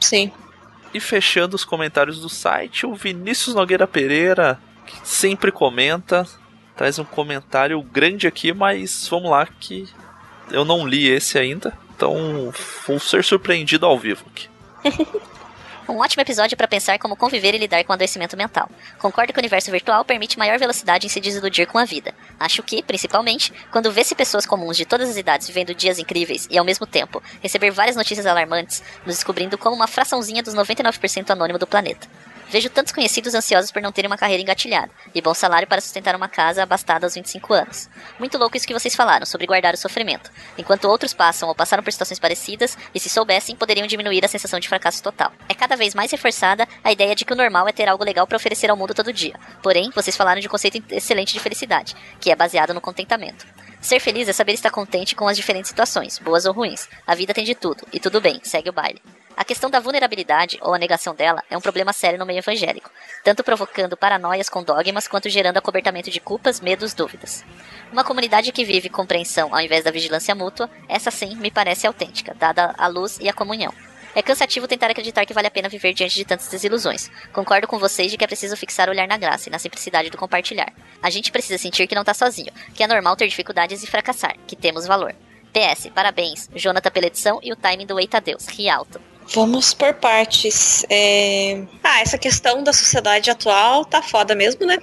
Sim. 0.00 0.32
E 0.94 0.98
fechando 0.98 1.54
os 1.54 1.64
comentários 1.64 2.20
do 2.20 2.28
site, 2.28 2.86
o 2.86 2.94
Vinícius 2.94 3.54
Nogueira 3.54 3.86
Pereira, 3.86 4.58
que 4.86 4.96
sempre 5.04 5.52
comenta, 5.52 6.26
traz 6.74 6.98
um 6.98 7.04
comentário 7.04 7.80
grande 7.82 8.26
aqui, 8.26 8.52
mas 8.52 9.06
vamos 9.08 9.30
lá 9.30 9.46
que 9.46 9.86
eu 10.50 10.64
não 10.64 10.86
li 10.86 11.06
esse 11.06 11.38
ainda, 11.38 11.72
então 11.94 12.52
vou 12.86 12.98
ser 12.98 13.22
surpreendido 13.22 13.86
ao 13.86 13.98
vivo 13.98 14.24
aqui. 14.30 14.48
Um 15.88 15.98
ótimo 15.98 16.22
episódio 16.22 16.56
para 16.56 16.68
pensar 16.68 16.98
como 16.98 17.16
conviver 17.16 17.54
e 17.54 17.58
lidar 17.58 17.82
com 17.84 17.92
adoecimento 17.92 18.36
mental. 18.36 18.70
Concordo 18.98 19.32
que 19.32 19.38
o 19.38 19.42
universo 19.42 19.70
virtual 19.70 20.04
permite 20.04 20.38
maior 20.38 20.58
velocidade 20.58 21.06
em 21.06 21.10
se 21.10 21.20
desiludir 21.20 21.66
com 21.66 21.78
a 21.78 21.84
vida. 21.84 22.14
Acho 22.38 22.62
que, 22.62 22.82
principalmente, 22.82 23.52
quando 23.70 23.90
vê-se 23.90 24.14
pessoas 24.14 24.46
comuns 24.46 24.76
de 24.76 24.84
todas 24.84 25.10
as 25.10 25.16
idades 25.16 25.48
vivendo 25.48 25.74
dias 25.74 25.98
incríveis 25.98 26.46
e, 26.50 26.58
ao 26.58 26.64
mesmo 26.64 26.86
tempo, 26.86 27.22
receber 27.42 27.70
várias 27.70 27.96
notícias 27.96 28.26
alarmantes, 28.26 28.82
nos 29.04 29.16
descobrindo 29.16 29.58
como 29.58 29.74
uma 29.74 29.86
fraçãozinha 29.86 30.42
dos 30.42 30.54
99% 30.54 31.30
anônimo 31.30 31.58
do 31.58 31.66
planeta. 31.66 32.06
Vejo 32.50 32.68
tantos 32.68 32.92
conhecidos 32.92 33.32
ansiosos 33.32 33.70
por 33.70 33.80
não 33.80 33.92
terem 33.92 34.10
uma 34.10 34.18
carreira 34.18 34.42
engatilhada 34.42 34.90
e 35.14 35.22
bom 35.22 35.32
salário 35.32 35.68
para 35.68 35.80
sustentar 35.80 36.16
uma 36.16 36.28
casa 36.28 36.64
abastada 36.64 37.06
aos 37.06 37.14
25 37.14 37.54
anos. 37.54 37.88
Muito 38.18 38.36
louco 38.36 38.56
isso 38.56 38.66
que 38.66 38.74
vocês 38.74 38.92
falaram 38.92 39.24
sobre 39.24 39.46
guardar 39.46 39.72
o 39.72 39.76
sofrimento, 39.76 40.32
enquanto 40.58 40.86
outros 40.86 41.14
passam 41.14 41.48
ou 41.48 41.54
passaram 41.54 41.80
por 41.80 41.92
situações 41.92 42.18
parecidas 42.18 42.76
e, 42.92 42.98
se 42.98 43.08
soubessem, 43.08 43.54
poderiam 43.54 43.86
diminuir 43.86 44.24
a 44.24 44.28
sensação 44.28 44.58
de 44.58 44.68
fracasso 44.68 45.00
total. 45.00 45.32
É 45.48 45.54
cada 45.54 45.76
vez 45.76 45.94
mais 45.94 46.10
reforçada 46.10 46.66
a 46.82 46.90
ideia 46.90 47.14
de 47.14 47.24
que 47.24 47.32
o 47.32 47.36
normal 47.36 47.68
é 47.68 47.72
ter 47.72 47.88
algo 47.88 48.02
legal 48.02 48.26
para 48.26 48.36
oferecer 48.36 48.68
ao 48.68 48.76
mundo 48.76 48.94
todo 48.94 49.12
dia. 49.12 49.34
Porém, 49.62 49.92
vocês 49.94 50.16
falaram 50.16 50.40
de 50.40 50.48
um 50.48 50.50
conceito 50.50 50.82
excelente 50.90 51.32
de 51.32 51.38
felicidade, 51.38 51.94
que 52.20 52.32
é 52.32 52.34
baseado 52.34 52.74
no 52.74 52.80
contentamento. 52.80 53.46
Ser 53.80 53.98
feliz 53.98 54.28
é 54.28 54.32
saber 54.32 54.52
estar 54.52 54.70
contente 54.70 55.16
com 55.16 55.26
as 55.26 55.36
diferentes 55.36 55.70
situações, 55.70 56.18
boas 56.18 56.44
ou 56.44 56.52
ruins. 56.52 56.86
A 57.06 57.14
vida 57.14 57.32
tem 57.32 57.44
de 57.44 57.54
tudo, 57.54 57.86
e 57.92 57.98
tudo 57.98 58.20
bem, 58.20 58.38
segue 58.42 58.68
o 58.68 58.72
baile. 58.72 59.00
A 59.34 59.44
questão 59.44 59.70
da 59.70 59.80
vulnerabilidade, 59.80 60.58
ou 60.60 60.74
a 60.74 60.78
negação 60.78 61.14
dela, 61.14 61.42
é 61.48 61.56
um 61.56 61.62
problema 61.62 61.94
sério 61.94 62.18
no 62.18 62.26
meio 62.26 62.40
evangélico, 62.40 62.90
tanto 63.24 63.42
provocando 63.42 63.96
paranoias 63.96 64.50
com 64.50 64.62
dogmas 64.62 65.08
quanto 65.08 65.30
gerando 65.30 65.56
acobertamento 65.56 66.10
de 66.10 66.20
culpas, 66.20 66.60
medos, 66.60 66.92
dúvidas. 66.92 67.42
Uma 67.90 68.04
comunidade 68.04 68.52
que 68.52 68.66
vive 68.66 68.90
compreensão 68.90 69.54
ao 69.54 69.60
invés 69.62 69.82
da 69.82 69.90
vigilância 69.90 70.34
mútua, 70.34 70.68
essa 70.86 71.10
sim 71.10 71.36
me 71.36 71.50
parece 71.50 71.86
autêntica, 71.86 72.34
dada 72.38 72.74
a 72.76 72.86
luz 72.86 73.18
e 73.18 73.30
a 73.30 73.32
comunhão. 73.32 73.72
É 74.14 74.22
cansativo 74.22 74.66
tentar 74.66 74.90
acreditar 74.90 75.24
que 75.24 75.32
vale 75.32 75.46
a 75.46 75.50
pena 75.50 75.68
viver 75.68 75.92
diante 75.92 76.16
de 76.16 76.24
tantas 76.24 76.48
desilusões. 76.48 77.10
Concordo 77.32 77.68
com 77.68 77.78
vocês 77.78 78.10
de 78.10 78.18
que 78.18 78.24
é 78.24 78.26
preciso 78.26 78.56
fixar 78.56 78.88
o 78.88 78.90
olhar 78.90 79.06
na 79.06 79.16
graça 79.16 79.48
e 79.48 79.52
na 79.52 79.58
simplicidade 79.58 80.10
do 80.10 80.18
compartilhar. 80.18 80.72
A 81.00 81.10
gente 81.10 81.30
precisa 81.30 81.58
sentir 81.58 81.86
que 81.86 81.94
não 81.94 82.04
tá 82.04 82.12
sozinho, 82.12 82.52
que 82.74 82.82
é 82.82 82.86
normal 82.86 83.14
ter 83.14 83.28
dificuldades 83.28 83.82
e 83.82 83.86
fracassar, 83.86 84.36
que 84.46 84.56
temos 84.56 84.86
valor. 84.86 85.14
PS, 85.52 85.90
parabéns, 85.94 86.48
Jonathan 86.54 86.90
pela 86.90 87.06
edição 87.06 87.40
e 87.42 87.52
o 87.52 87.56
timing 87.56 87.86
do 87.86 87.98
Eita 87.98 88.20
Deus, 88.20 88.46
ri 88.46 88.68
alto. 88.68 89.00
Vamos 89.32 89.72
por 89.72 89.94
partes. 89.94 90.84
É... 90.90 91.62
Ah, 91.82 92.00
essa 92.00 92.18
questão 92.18 92.64
da 92.64 92.72
sociedade 92.72 93.30
atual 93.30 93.84
tá 93.84 94.02
foda 94.02 94.34
mesmo, 94.34 94.66
né? 94.66 94.78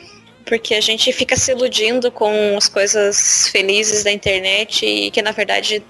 Porque 0.46 0.74
a 0.76 0.82
gente 0.82 1.12
fica 1.12 1.36
se 1.36 1.52
iludindo 1.52 2.10
com 2.10 2.56
as 2.56 2.70
coisas 2.70 3.50
felizes 3.50 4.06
da 4.06 4.12
internet 4.12 4.86
e 4.86 5.12
que 5.12 5.22
na 5.22 5.32
verdade 5.32 5.84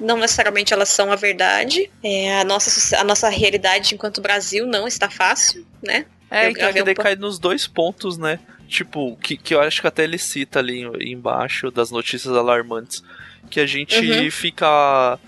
não 0.00 0.16
necessariamente 0.16 0.72
elas 0.72 0.88
são 0.88 1.10
a 1.12 1.16
verdade. 1.16 1.90
É, 2.02 2.40
a, 2.40 2.44
nossa, 2.44 2.98
a 2.98 3.04
nossa 3.04 3.28
realidade 3.28 3.94
enquanto 3.94 4.20
Brasil 4.20 4.66
não 4.66 4.86
está 4.86 5.08
fácil, 5.10 5.66
né? 5.82 6.06
É, 6.30 6.46
Eu 6.46 6.50
então 6.50 6.72
daí 6.84 6.92
um 6.92 6.94
cai 7.02 7.16
nos 7.16 7.38
dois 7.38 7.66
pontos, 7.66 8.18
né? 8.18 8.38
Tipo, 8.68 9.16
que, 9.16 9.36
que 9.36 9.54
eu 9.54 9.60
acho 9.60 9.80
que 9.80 9.86
até 9.86 10.04
ele 10.04 10.18
cita 10.18 10.58
ali 10.58 10.80
em- 10.80 11.12
embaixo 11.12 11.70
das 11.70 11.90
notícias 11.90 12.34
alarmantes. 12.34 13.02
Que 13.50 13.60
a 13.60 13.66
gente 13.66 13.96
Uhum. 13.98 14.30
fica 14.30 15.18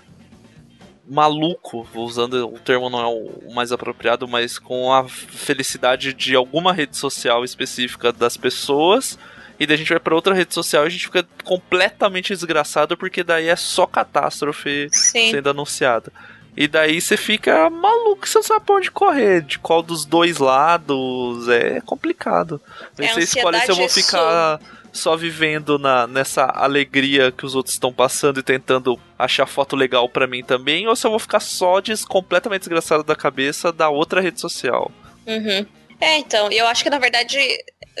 maluco, 1.09 1.87
usando 1.95 2.33
o 2.53 2.59
termo 2.59 2.89
não 2.89 2.99
é 2.99 3.05
o 3.07 3.53
mais 3.53 3.71
apropriado, 3.71 4.27
mas 4.27 4.59
com 4.59 4.91
a 4.91 5.07
felicidade 5.07 6.13
de 6.13 6.35
alguma 6.35 6.73
rede 6.73 6.97
social 6.97 7.45
específica 7.45 8.11
das 8.11 8.35
pessoas. 8.35 9.17
E 9.59 9.65
daí 9.65 9.75
a 9.75 9.77
gente 9.77 9.89
vai 9.89 9.99
pra 9.99 10.15
outra 10.15 10.33
rede 10.33 10.53
social 10.53 10.83
e 10.83 10.87
a 10.87 10.89
gente 10.89 11.05
fica 11.05 11.27
completamente 11.43 12.33
desgraçado 12.33 12.95
porque 12.95 13.23
daí 13.23 13.47
é 13.47 13.55
só 13.55 13.85
catástrofe 13.85 14.87
Sim. 14.91 15.31
sendo 15.31 15.49
anunciada. 15.49 16.11
E 16.55 16.67
daí 16.67 16.99
você 16.99 17.15
fica 17.15 17.69
maluco, 17.69 18.27
você 18.27 18.39
não 18.39 18.43
sabe 18.43 18.65
pra 18.65 18.75
onde 18.75 18.89
correr, 18.89 19.43
de 19.43 19.59
qual 19.59 19.83
dos 19.83 20.05
dois 20.05 20.39
lados, 20.39 21.47
é 21.49 21.79
complicado. 21.81 22.59
É, 22.97 23.13
você 23.13 23.19
escolhe 23.19 23.59
se 23.59 23.69
eu 23.69 23.75
vou 23.75 23.87
ficar 23.87 24.59
só 24.91 25.15
vivendo 25.15 25.77
na, 25.77 26.07
nessa 26.07 26.45
alegria 26.45 27.31
que 27.31 27.45
os 27.45 27.53
outros 27.53 27.75
estão 27.75 27.93
passando 27.93 28.39
e 28.39 28.43
tentando 28.43 28.99
achar 29.19 29.45
foto 29.45 29.75
legal 29.75 30.09
pra 30.09 30.25
mim 30.25 30.43
também, 30.43 30.87
ou 30.87 30.95
se 30.95 31.05
eu 31.05 31.11
vou 31.11 31.19
ficar 31.19 31.39
só 31.39 31.79
des, 31.79 32.03
completamente 32.03 32.61
desgraçado 32.61 33.03
da 33.03 33.15
cabeça 33.15 33.71
da 33.71 33.89
outra 33.89 34.19
rede 34.19 34.41
social. 34.41 34.91
Uhum. 35.27 35.63
É, 35.99 36.17
então, 36.17 36.51
eu 36.51 36.67
acho 36.67 36.83
que 36.83 36.89
na 36.89 36.99
verdade 36.99 37.39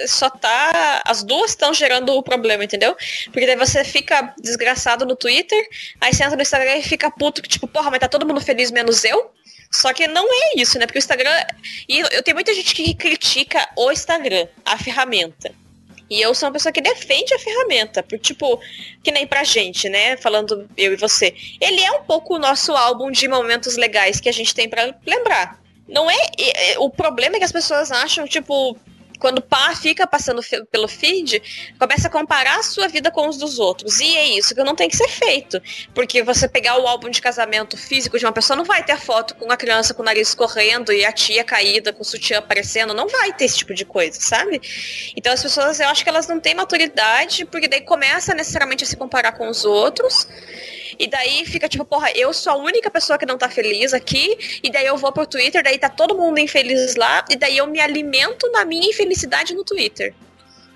só 0.05 0.29
tá. 0.29 1.01
As 1.05 1.23
duas 1.23 1.51
estão 1.51 1.73
gerando 1.73 2.13
o 2.13 2.21
problema, 2.21 2.63
entendeu? 2.63 2.95
Porque 3.31 3.45
daí 3.45 3.55
você 3.55 3.83
fica 3.83 4.33
desgraçado 4.39 5.05
no 5.05 5.15
Twitter, 5.15 5.67
aí 5.99 6.13
você 6.13 6.23
entra 6.23 6.35
no 6.35 6.41
Instagram 6.41 6.75
e 6.77 6.83
fica 6.83 7.09
puto, 7.09 7.41
que 7.41 7.49
tipo, 7.49 7.67
porra, 7.67 7.89
mas 7.89 7.99
tá 7.99 8.07
todo 8.07 8.25
mundo 8.27 8.41
feliz 8.41 8.69
menos 8.69 9.03
eu? 9.03 9.31
Só 9.71 9.93
que 9.93 10.07
não 10.07 10.25
é 10.25 10.53
isso, 10.55 10.77
né? 10.79 10.85
Porque 10.85 10.97
o 10.97 10.99
Instagram. 10.99 11.31
E 11.89 11.99
eu 11.99 12.23
tenho 12.23 12.35
muita 12.35 12.53
gente 12.53 12.73
que 12.73 12.93
critica 12.93 13.67
o 13.75 13.91
Instagram, 13.91 14.47
a 14.63 14.77
ferramenta. 14.77 15.51
E 16.09 16.21
eu 16.21 16.33
sou 16.33 16.47
uma 16.47 16.53
pessoa 16.53 16.71
que 16.71 16.79
defende 16.79 17.33
a 17.33 17.39
ferramenta. 17.39 18.01
Por, 18.01 18.17
tipo, 18.17 18.61
que 19.03 19.11
nem 19.11 19.27
pra 19.27 19.43
gente, 19.43 19.89
né? 19.89 20.15
Falando 20.15 20.69
eu 20.77 20.93
e 20.93 20.95
você. 20.95 21.35
Ele 21.59 21.81
é 21.81 21.91
um 21.91 22.03
pouco 22.03 22.35
o 22.35 22.39
nosso 22.39 22.73
álbum 22.73 23.11
de 23.11 23.27
momentos 23.27 23.75
legais 23.75 24.21
que 24.21 24.29
a 24.29 24.31
gente 24.31 24.55
tem 24.55 24.69
pra 24.69 24.95
lembrar. 25.05 25.59
Não 25.87 26.09
é. 26.09 26.15
O 26.79 26.89
problema 26.89 27.35
é 27.35 27.39
que 27.39 27.45
as 27.45 27.51
pessoas 27.51 27.91
acham, 27.91 28.27
tipo, 28.27 28.77
quando 29.19 29.41
pá, 29.41 29.75
fica 29.75 30.05
passando 30.05 30.41
pelo 30.71 30.87
feed, 30.87 31.41
começa 31.79 32.07
a 32.07 32.11
comparar 32.11 32.59
a 32.59 32.63
sua 32.63 32.87
vida 32.87 33.09
com 33.09 33.27
os 33.27 33.37
dos 33.37 33.57
outros. 33.57 33.99
E 33.99 34.15
é 34.15 34.37
isso 34.37 34.53
que 34.53 34.63
não 34.63 34.75
tem 34.75 34.87
que 34.87 34.95
ser 34.95 35.07
feito. 35.07 35.61
Porque 35.93 36.21
você 36.21 36.47
pegar 36.47 36.77
o 36.77 36.87
álbum 36.87 37.09
de 37.09 37.21
casamento 37.21 37.75
físico 37.75 38.19
de 38.19 38.25
uma 38.25 38.31
pessoa, 38.31 38.55
não 38.55 38.65
vai 38.65 38.83
ter 38.83 38.91
a 38.91 38.97
foto 38.97 39.35
com 39.35 39.51
a 39.51 39.57
criança 39.57 39.93
com 39.93 40.01
o 40.01 40.05
nariz 40.05 40.35
correndo 40.35 40.93
e 40.93 41.03
a 41.03 41.11
tia 41.11 41.43
caída 41.43 41.91
com 41.91 42.01
o 42.01 42.05
sutiã 42.05 42.39
aparecendo. 42.39 42.93
Não 42.93 43.07
vai 43.07 43.33
ter 43.33 43.45
esse 43.45 43.57
tipo 43.57 43.73
de 43.73 43.85
coisa, 43.85 44.19
sabe? 44.19 44.61
Então 45.15 45.33
as 45.33 45.41
pessoas, 45.41 45.79
eu 45.79 45.87
acho 45.89 46.03
que 46.03 46.09
elas 46.09 46.27
não 46.27 46.39
têm 46.39 46.53
maturidade, 46.53 47.45
porque 47.45 47.67
daí 47.67 47.81
começa 47.81 48.33
necessariamente 48.33 48.83
a 48.83 48.87
se 48.87 48.95
comparar 48.95 49.31
com 49.31 49.49
os 49.49 49.65
outros. 49.65 50.27
E 50.99 51.07
daí 51.07 51.45
fica 51.45 51.67
tipo, 51.67 51.83
porra, 51.85 52.11
eu 52.15 52.31
sou 52.33 52.53
a 52.53 52.55
única 52.57 52.89
pessoa 52.89 53.17
que 53.17 53.25
não 53.25 53.37
tá 53.37 53.49
feliz 53.49 53.93
aqui. 53.93 54.59
E 54.63 54.69
daí 54.71 54.85
eu 54.85 54.97
vou 54.97 55.11
pro 55.11 55.25
Twitter, 55.25 55.63
daí 55.63 55.77
tá 55.77 55.89
todo 55.89 56.15
mundo 56.15 56.39
infeliz 56.39 56.95
lá. 56.95 57.23
E 57.29 57.35
daí 57.35 57.57
eu 57.57 57.67
me 57.67 57.79
alimento 57.79 58.49
na 58.51 58.65
minha 58.65 58.89
infelicidade 58.89 59.53
no 59.53 59.63
Twitter. 59.63 60.13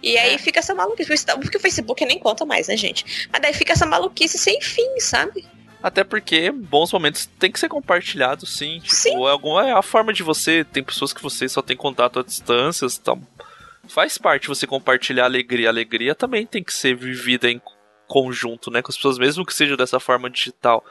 E 0.04 0.18
aí 0.18 0.34
É. 0.36 0.38
fica 0.38 0.60
essa 0.60 0.74
maluquice. 0.74 1.26
Porque 1.40 1.58
o 1.58 1.60
Facebook 1.60 2.04
nem 2.06 2.18
conta 2.20 2.46
mais, 2.46 2.68
né, 2.68 2.76
gente? 2.76 3.28
Mas 3.32 3.42
daí 3.42 3.54
fica 3.54 3.74
essa 3.74 3.86
maluquice 3.86 4.38
sem 4.38 4.60
fim, 4.62 5.00
sabe? 5.00 5.46
Até 5.84 6.04
porque 6.04 6.52
bons 6.52 6.92
momentos 6.94 7.28
tem 7.40 7.52
que 7.52 7.60
ser 7.60 7.68
compartilhados, 7.70 8.56
sim. 8.56 8.80
Tipo, 8.82 8.96
Sim. 8.96 9.26
É, 9.26 9.30
alguma, 9.32 9.68
é 9.68 9.72
a 9.72 9.82
forma 9.82 10.14
de 10.14 10.22
você. 10.24 10.64
Tem 10.64 10.84
pessoas 10.84 11.12
que 11.12 11.22
você 11.22 11.50
só 11.50 11.62
tem 11.62 11.76
contato 11.76 12.20
à 12.20 12.24
distância. 12.24 12.86
Então, 12.86 13.20
faz 13.88 14.18
parte 14.18 14.48
você 14.48 14.68
compartilhar 14.68 15.24
a 15.24 15.26
alegria. 15.26 15.70
A 15.70 15.72
alegria 15.72 16.14
também 16.14 16.46
tem 16.46 16.64
que 16.64 16.74
ser 16.74 16.96
vivida 16.96 17.50
em 17.50 17.60
conjunto, 18.12 18.70
né? 18.70 18.82
Com 18.82 18.92
as 18.92 18.98
pessoas, 18.98 19.18
mesmo 19.18 19.46
que 19.46 19.54
seja 19.54 19.78
dessa 19.78 19.98
forma 19.98 20.30
digital. 20.30 20.84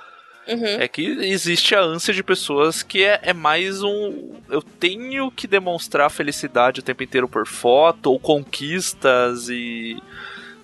Uhum. 0.48 0.80
É 0.80 0.88
que 0.88 1.02
existe 1.02 1.74
a 1.74 1.82
ânsia 1.82 2.14
de 2.14 2.22
pessoas 2.22 2.82
que 2.82 3.04
é, 3.04 3.20
é 3.22 3.34
mais 3.34 3.82
um. 3.82 4.32
Eu 4.48 4.62
tenho 4.62 5.30
que 5.30 5.46
demonstrar 5.46 6.10
felicidade 6.10 6.80
o 6.80 6.82
tempo 6.82 7.02
inteiro 7.02 7.28
por 7.28 7.46
foto, 7.46 8.10
ou 8.10 8.18
conquistas 8.18 9.50
e 9.50 10.02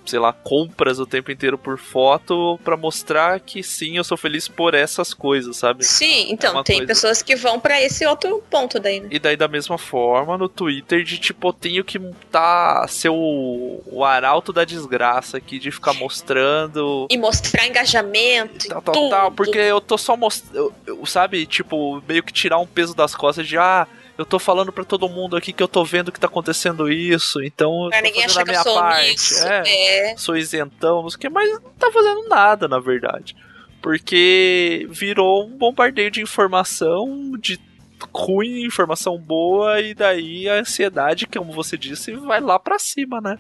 sei 0.07 0.19
lá, 0.19 0.33
compras 0.33 0.99
o 0.99 1.07
tempo 1.07 1.31
inteiro 1.31 1.59
por 1.59 1.79
foto 1.79 2.59
para 2.65 2.77
mostrar 2.77 3.41
que 3.41 3.63
sim, 3.63 3.97
eu 3.97 4.05
sou 4.05 4.17
feliz 4.17 4.49
por 4.49 4.75
essas 4.75 5.13
coisas, 5.13 5.57
sabe? 5.57 5.85
Sim, 5.85 6.27
então, 6.31 6.61
É 6.61 6.63
tem 6.63 6.77
coisa... 6.79 6.89
pessoas 6.89 7.23
que 7.23 7.37
vão 7.37 7.59
para 7.59 7.81
esse 7.81 8.07
outro 8.07 8.43
ponto 8.51 8.79
daí, 8.79 9.01
né? 9.01 9.09
E 9.11 9.19
daí, 9.19 9.37
da 9.37 9.49
mesma 9.49 9.79
forma, 9.79 10.39
no 10.39 10.49
Twitter, 10.49 11.03
de 11.03 11.19
tipo, 11.19 11.49
eu 11.49 11.53
tenho 11.53 11.85
que 11.85 11.99
tá 12.31 12.87
ser 12.89 13.09
o, 13.09 13.83
o 13.87 14.05
arauto 14.05 14.53
da 14.53 14.65
desgraça 14.65 15.37
aqui, 15.37 15.59
de 15.59 15.71
ficar 15.71 15.95
mostrando. 15.95 17.07
E 17.11 17.17
mostrar 17.17 17.67
engajamento. 17.67 18.69
Tal, 18.69 18.83
tal, 18.83 19.11
tal, 19.11 19.33
porque 19.33 19.59
eu 19.59 19.81
tô 19.81 19.99
só 19.99 20.17
mostrando. 20.17 20.73
Sabe, 21.07 21.47
tipo, 21.47 22.03
meio 22.07 22.23
que 22.23 22.33
tirar 22.33 22.59
um 22.59 22.67
peso 22.67 22.95
das 22.95 23.15
costas 23.15 23.47
de, 23.47 23.57
ah 23.57 23.87
eu 24.19 24.25
tô 24.25 24.39
falando 24.39 24.73
para 24.73 24.85
todo 24.85 25.09
mundo 25.09 25.37
aqui 25.37 25.53
que 25.53 25.63
eu 25.63 25.69
tô 25.69 25.85
vendo 25.85 26.11
que 26.11 26.21
tá 26.21 26.27
acontecendo 26.27 26.91
isso, 26.91 27.43
então 27.43 27.85
eu 27.85 27.91
tô 27.91 28.01
ninguém 28.01 28.23
fazendo 28.23 28.41
a 28.41 28.45
minha 28.45 28.65
parte. 28.65 29.15
Isso, 29.15 29.47
é, 29.47 30.11
é. 30.11 30.17
Sou 30.17 30.37
isentão, 30.37 31.03
não 31.03 31.11
sei 31.11 31.17
o 31.17 31.21
que, 31.21 31.29
mas 31.29 31.51
não 31.51 31.71
tá 31.79 31.91
fazendo 31.93 32.29
nada, 32.29 32.67
na 32.67 32.79
verdade. 32.79 33.37
Porque 33.83 34.87
virou 34.91 35.47
um 35.47 35.57
bombardeio 35.57 36.11
de 36.11 36.23
informação, 36.23 37.33
de 37.39 37.61
ruim, 38.13 38.65
informação 38.65 39.19
boa, 39.19 39.81
e 39.81 39.95
daí 39.95 40.49
a 40.49 40.55
ansiedade, 40.55 41.27
como 41.27 41.53
você 41.53 41.77
disse, 41.77 42.13
vai 42.13 42.41
lá 42.41 42.59
pra 42.59 42.79
cima, 42.79 43.21
né? 43.21 43.39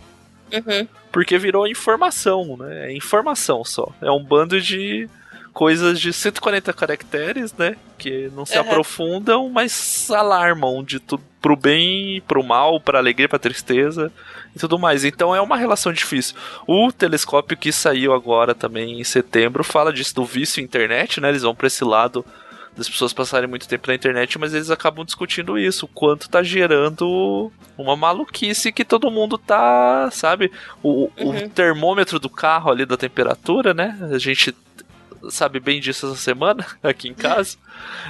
Uhum. 0.52 0.86
Porque 1.10 1.38
virou 1.38 1.66
informação, 1.66 2.56
né? 2.56 2.90
É 2.90 2.96
informação 2.96 3.64
só. 3.64 3.92
É 4.00 4.10
um 4.10 4.22
bando 4.22 4.60
de 4.60 5.08
coisas 5.56 5.98
de 5.98 6.12
140 6.12 6.70
caracteres, 6.74 7.54
né? 7.54 7.76
Que 7.96 8.30
não 8.34 8.44
se 8.44 8.58
uhum. 8.58 8.60
aprofundam, 8.60 9.48
mas 9.48 10.10
alarmam 10.10 10.84
de 10.84 11.00
tudo 11.00 11.22
pro 11.40 11.56
bem, 11.56 12.20
pro 12.28 12.44
mal, 12.44 12.78
pra 12.78 12.98
alegria, 12.98 13.26
pra 13.26 13.38
tristeza 13.38 14.12
e 14.54 14.58
tudo 14.58 14.78
mais. 14.78 15.02
Então 15.02 15.34
é 15.34 15.40
uma 15.40 15.56
relação 15.56 15.94
difícil. 15.94 16.36
O 16.66 16.92
telescópio 16.92 17.56
que 17.56 17.72
saiu 17.72 18.12
agora 18.12 18.54
também 18.54 19.00
em 19.00 19.04
setembro 19.04 19.64
fala 19.64 19.94
disso 19.94 20.14
do 20.16 20.26
vício 20.26 20.62
internet, 20.62 21.22
né? 21.22 21.30
Eles 21.30 21.40
vão 21.40 21.54
pra 21.54 21.68
esse 21.68 21.82
lado 21.82 22.22
das 22.76 22.86
pessoas 22.86 23.14
passarem 23.14 23.48
muito 23.48 23.66
tempo 23.66 23.88
na 23.88 23.94
internet, 23.94 24.38
mas 24.38 24.52
eles 24.52 24.68
acabam 24.68 25.06
discutindo 25.06 25.58
isso, 25.58 25.86
o 25.86 25.88
quanto 25.88 26.28
tá 26.28 26.42
gerando 26.42 27.50
uma 27.78 27.96
maluquice 27.96 28.70
que 28.70 28.84
todo 28.84 29.10
mundo 29.10 29.38
tá, 29.38 30.10
sabe? 30.12 30.52
O, 30.82 31.10
uhum. 31.16 31.44
o 31.46 31.48
termômetro 31.48 32.18
do 32.18 32.28
carro 32.28 32.70
ali 32.70 32.84
da 32.84 32.98
temperatura, 32.98 33.72
né? 33.72 33.98
A 34.12 34.18
gente 34.18 34.54
sabe 35.30 35.60
bem 35.60 35.80
disso 35.80 36.06
essa 36.06 36.16
semana, 36.16 36.66
aqui 36.82 37.08
em 37.08 37.14
casa. 37.14 37.56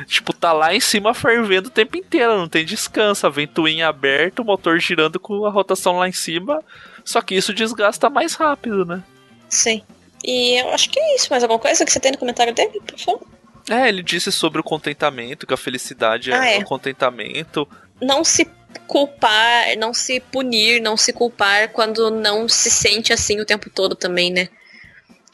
tipo, 0.07 0.33
tá 0.33 0.53
lá 0.53 0.75
em 0.75 0.81
cima 0.81 1.15
fervendo 1.15 1.69
o 1.69 1.73
tempo 1.73 1.97
inteiro, 1.97 2.37
não 2.37 2.49
tem 2.49 2.65
descanso, 2.65 3.27
a 3.27 3.31
ventoinha 3.31 3.89
aberta, 3.89 4.43
o 4.43 4.45
motor 4.45 4.79
girando 4.79 5.19
com 5.19 5.45
a 5.47 5.51
rotação 5.51 5.99
lá 5.99 6.09
em 6.09 6.13
cima. 6.13 6.63
Só 7.05 7.21
que 7.21 7.35
isso 7.35 7.55
desgasta 7.55 8.11
mais 8.11 8.35
rápido, 8.35 8.85
né? 8.85 9.03
Sim. 9.49 9.83
E 10.25 10.61
eu 10.61 10.71
acho 10.71 10.91
que 10.91 10.99
é 10.99 11.15
isso. 11.15 11.29
Mais 11.31 11.43
alguma 11.43 11.59
coisa 11.59 11.85
que 11.85 11.93
você 11.93 12.01
tem 12.01 12.13
no 12.13 12.19
comentário 12.19 12.53
dele, 12.53 12.81
por 12.85 12.99
favor? 12.99 13.27
É, 13.71 13.89
ele 13.89 14.03
disse 14.03 14.31
sobre 14.31 14.61
o 14.61 14.65
contentamento, 14.65 15.47
que 15.47 15.55
a 15.55 15.57
felicidade 15.57 16.33
ah, 16.33 16.47
é, 16.47 16.57
é 16.57 16.59
o 16.59 16.65
contentamento. 16.65 17.69
Não 18.01 18.25
se 18.25 18.49
culpar, 18.87 19.77
não 19.79 19.93
se 19.93 20.21
punir, 20.21 20.81
não 20.81 20.97
se 20.97 21.13
culpar 21.13 21.71
quando 21.71 22.11
não 22.11 22.49
se 22.49 22.71
sente 22.71 23.13
assim 23.13 23.41
o 23.41 23.47
tempo 23.47 23.71
todo 23.71 23.95
também, 23.95 24.33
né? 24.33 24.49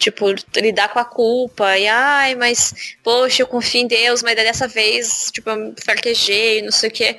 Tipo, 0.03 0.35
lidar 0.57 0.89
com 0.89 0.99
a 0.99 1.05
culpa 1.05 1.79
e, 1.79 1.87
ai, 1.87 2.35
mas, 2.35 2.97
poxa, 3.05 3.43
eu 3.43 3.47
confio 3.47 3.83
em 3.83 3.87
Deus, 3.87 4.21
mas 4.21 4.35
dessa 4.35 4.67
vez, 4.67 5.31
tipo, 5.33 5.49
eu 5.49 5.73
fraquejei, 5.81 6.61
não 6.61 6.73
sei 6.73 6.89
o 6.89 6.93
que. 6.93 7.17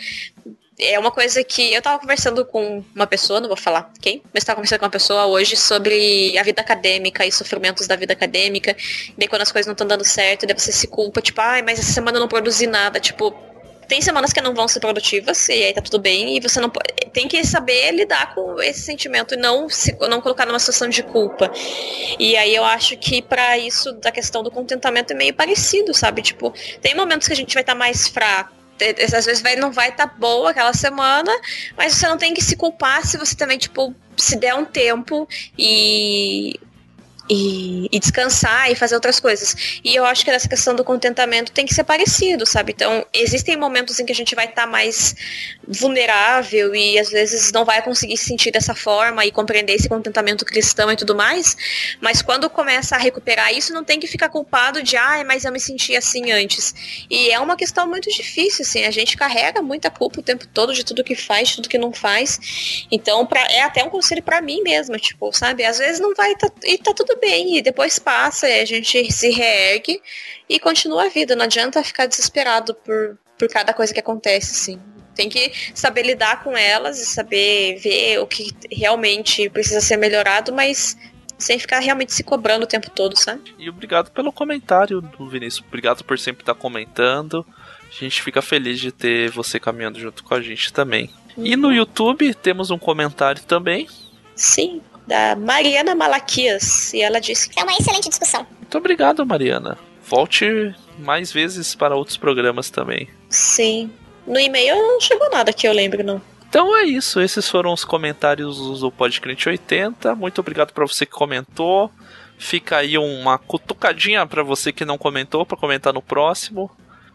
É 0.77 0.99
uma 0.99 1.09
coisa 1.09 1.41
que 1.45 1.73
eu 1.73 1.81
tava 1.81 1.97
conversando 1.97 2.45
com 2.45 2.83
uma 2.93 3.07
pessoa, 3.07 3.39
não 3.39 3.47
vou 3.47 3.55
falar 3.55 3.89
quem, 4.01 4.21
mas 4.33 4.43
tava 4.43 4.57
conversando 4.57 4.79
com 4.79 4.85
uma 4.85 4.91
pessoa 4.91 5.27
hoje 5.27 5.55
sobre 5.55 6.37
a 6.37 6.43
vida 6.43 6.61
acadêmica 6.61 7.25
e 7.25 7.31
sofrimentos 7.31 7.87
da 7.87 7.95
vida 7.95 8.11
acadêmica. 8.11 8.75
Daí 9.17 9.29
quando 9.29 9.43
as 9.43 9.51
coisas 9.51 9.65
não 9.65 9.73
estão 9.73 9.87
dando 9.87 10.03
certo, 10.03 10.45
daí 10.45 10.59
você 10.59 10.73
se 10.73 10.87
culpa, 10.87 11.21
tipo, 11.21 11.39
ai, 11.39 11.61
mas 11.61 11.79
essa 11.79 11.93
semana 11.93 12.17
eu 12.17 12.21
não 12.21 12.27
produzi 12.27 12.67
nada. 12.67 12.99
Tipo, 12.99 13.33
tem 13.93 14.01
semanas 14.01 14.33
que 14.33 14.41
não 14.41 14.55
vão 14.55 14.67
ser 14.67 14.79
produtivas 14.79 15.47
e 15.49 15.51
aí 15.65 15.71
tá 15.71 15.79
tudo 15.79 15.99
bem 15.99 16.35
e 16.35 16.39
você 16.39 16.59
não 16.59 16.71
tem 17.13 17.27
que 17.27 17.45
saber 17.45 17.91
lidar 17.91 18.33
com 18.33 18.59
esse 18.59 18.81
sentimento 18.81 19.35
e 19.35 19.37
não 19.37 19.69
se, 19.69 19.95
não 20.09 20.19
colocar 20.19 20.47
numa 20.47 20.57
situação 20.57 20.89
de 20.89 21.03
culpa. 21.03 21.51
E 22.17 22.35
aí 22.35 22.55
eu 22.55 22.65
acho 22.65 22.97
que 22.97 23.21
para 23.21 23.55
isso 23.55 23.93
da 23.93 24.11
questão 24.11 24.41
do 24.41 24.49
contentamento 24.49 25.11
é 25.11 25.15
meio 25.15 25.31
parecido, 25.35 25.93
sabe? 25.93 26.23
Tipo, 26.23 26.51
tem 26.81 26.95
momentos 26.95 27.27
que 27.27 27.33
a 27.33 27.35
gente 27.35 27.53
vai 27.53 27.61
estar 27.61 27.73
tá 27.73 27.77
mais 27.77 28.07
fraco 28.07 28.51
às 29.15 29.25
vezes 29.25 29.41
vai, 29.43 29.55
não 29.55 29.71
vai 29.71 29.89
estar 29.89 30.07
tá 30.07 30.15
boa 30.17 30.49
aquela 30.49 30.73
semana, 30.73 31.31
mas 31.77 31.93
você 31.93 32.07
não 32.07 32.17
tem 32.17 32.33
que 32.33 32.43
se 32.43 32.55
culpar 32.55 33.05
se 33.05 33.15
você 33.17 33.35
também, 33.35 33.57
tipo, 33.59 33.93
se 34.17 34.35
der 34.35 34.55
um 34.55 34.65
tempo 34.65 35.27
e 35.57 36.59
e, 37.33 37.87
e, 37.91 37.99
descansar 37.99 38.71
e 38.71 38.75
fazer 38.75 38.93
outras 38.93 39.19
coisas. 39.19 39.79
E 39.83 39.95
eu 39.95 40.05
acho 40.05 40.23
que 40.23 40.29
essa 40.29 40.47
questão 40.47 40.75
do 40.75 40.83
contentamento 40.83 41.51
tem 41.51 41.65
que 41.65 41.73
ser 41.73 41.83
parecido, 41.83 42.45
sabe? 42.45 42.73
Então, 42.73 43.05
existem 43.11 43.57
momentos 43.57 43.99
em 43.99 44.05
que 44.05 44.11
a 44.11 44.15
gente 44.15 44.35
vai 44.35 44.45
estar 44.45 44.63
tá 44.63 44.67
mais 44.67 45.15
vulnerável 45.67 46.75
e 46.75 46.99
às 46.99 47.09
vezes 47.09 47.51
não 47.51 47.65
vai 47.65 47.81
conseguir 47.81 48.17
se 48.17 48.25
sentir 48.25 48.51
dessa 48.51 48.75
forma 48.75 49.25
e 49.25 49.31
compreender 49.31 49.73
esse 49.73 49.89
contentamento 49.89 50.45
cristão 50.45 50.91
e 50.91 50.95
tudo 50.95 51.15
mais, 51.15 51.57
mas 51.99 52.21
quando 52.21 52.49
começa 52.49 52.95
a 52.95 52.99
recuperar 52.99 53.51
isso, 53.53 53.73
não 53.73 53.83
tem 53.83 53.99
que 53.99 54.07
ficar 54.07 54.29
culpado 54.29 54.83
de, 54.83 54.95
ah, 54.95 55.23
mas 55.25 55.43
eu 55.43 55.51
me 55.51 55.59
senti 55.59 55.95
assim 55.95 56.31
antes. 56.31 57.05
E 57.09 57.31
é 57.31 57.39
uma 57.39 57.55
questão 57.55 57.87
muito 57.87 58.09
difícil, 58.11 58.63
assim, 58.63 58.85
a 58.85 58.91
gente 58.91 59.17
carrega 59.17 59.61
muita 59.61 59.89
culpa 59.89 60.19
o 60.19 60.23
tempo 60.23 60.45
todo 60.47 60.73
de 60.73 60.83
tudo 60.83 61.03
que 61.03 61.15
faz, 61.15 61.49
de 61.49 61.55
tudo 61.55 61.69
que 61.69 61.77
não 61.77 61.91
faz. 61.91 62.85
Então, 62.91 63.25
pra, 63.25 63.41
é 63.49 63.63
até 63.63 63.83
um 63.83 63.89
conselho 63.89 64.21
para 64.21 64.41
mim 64.41 64.61
mesma, 64.61 64.97
tipo, 64.97 65.31
sabe? 65.33 65.63
Às 65.63 65.79
vezes 65.79 65.99
não 65.99 66.13
vai 66.13 66.35
tá, 66.35 66.51
e 66.63 66.77
tá 66.77 66.93
tudo 66.93 67.17
bem, 67.23 67.57
e 67.57 67.61
depois 67.61 67.97
passa, 67.97 68.49
e 68.49 68.59
a 68.59 68.65
gente 68.65 69.11
se 69.11 69.29
reergue 69.29 70.01
e 70.49 70.59
continua 70.59 71.05
a 71.05 71.09
vida. 71.09 71.35
Não 71.35 71.45
adianta 71.45 71.81
ficar 71.83 72.05
desesperado 72.05 72.75
por, 72.75 73.17
por 73.37 73.47
cada 73.47 73.73
coisa 73.73 73.93
que 73.93 73.99
acontece, 73.99 74.51
assim. 74.51 74.81
Tem 75.15 75.29
que 75.29 75.51
saber 75.73 76.03
lidar 76.03 76.43
com 76.43 76.57
elas 76.57 76.99
e 76.99 77.05
saber 77.05 77.77
ver 77.77 78.19
o 78.19 78.27
que 78.27 78.49
realmente 78.71 79.49
precisa 79.49 79.79
ser 79.79 79.95
melhorado, 79.95 80.51
mas 80.51 80.97
sem 81.37 81.59
ficar 81.59 81.79
realmente 81.79 82.13
se 82.13 82.23
cobrando 82.23 82.63
o 82.63 82.67
tempo 82.67 82.89
todo, 82.89 83.17
sabe? 83.17 83.53
E 83.57 83.69
obrigado 83.69 84.11
pelo 84.11 84.31
comentário 84.31 85.01
do 85.01 85.29
Vinícius. 85.29 85.63
Obrigado 85.67 86.03
por 86.03 86.17
sempre 86.17 86.41
estar 86.41 86.55
comentando. 86.55 87.45
A 87.81 88.03
gente 88.03 88.21
fica 88.21 88.41
feliz 88.41 88.79
de 88.79 88.91
ter 88.91 89.29
você 89.29 89.59
caminhando 89.59 89.99
junto 89.99 90.23
com 90.23 90.33
a 90.33 90.41
gente 90.41 90.73
também. 90.73 91.09
Uhum. 91.37 91.45
E 91.45 91.55
no 91.55 91.71
YouTube 91.71 92.33
temos 92.33 92.71
um 92.71 92.79
comentário 92.79 93.43
também. 93.43 93.87
Sim, 94.35 94.81
da 95.07 95.35
Mariana 95.35 95.95
Malaquias. 95.95 96.93
E 96.93 97.01
ela 97.01 97.19
disse 97.19 97.49
que 97.49 97.59
é 97.59 97.63
uma 97.63 97.73
excelente 97.73 98.09
discussão. 98.09 98.45
Muito 98.59 98.77
obrigado, 98.77 99.25
Mariana. 99.25 99.77
Volte 100.07 100.73
mais 100.99 101.31
vezes 101.31 101.75
para 101.75 101.95
outros 101.95 102.17
programas 102.17 102.69
também. 102.69 103.07
Sim. 103.29 103.91
No 104.25 104.39
e-mail 104.39 104.75
não 104.75 105.01
chegou 105.01 105.29
nada 105.29 105.51
que 105.51 105.67
eu 105.67 105.73
lembro, 105.73 106.03
não. 106.03 106.21
Então 106.47 106.77
é 106.77 106.83
isso, 106.83 107.19
esses 107.19 107.49
foram 107.49 107.73
os 107.73 107.83
comentários 107.83 108.79
do 108.79 108.91
Podcrente 108.91 109.49
80. 109.49 110.13
Muito 110.15 110.39
obrigado 110.39 110.71
para 110.71 110.85
você 110.85 111.05
que 111.05 111.11
comentou. 111.11 111.91
Fica 112.37 112.77
aí 112.77 112.97
uma 112.97 113.39
cutucadinha 113.39 114.25
para 114.27 114.43
você 114.43 114.71
que 114.71 114.85
não 114.85 114.97
comentou, 114.97 115.45
para 115.45 115.57
comentar 115.57 115.91
no 115.91 116.01
próximo. 116.01 116.69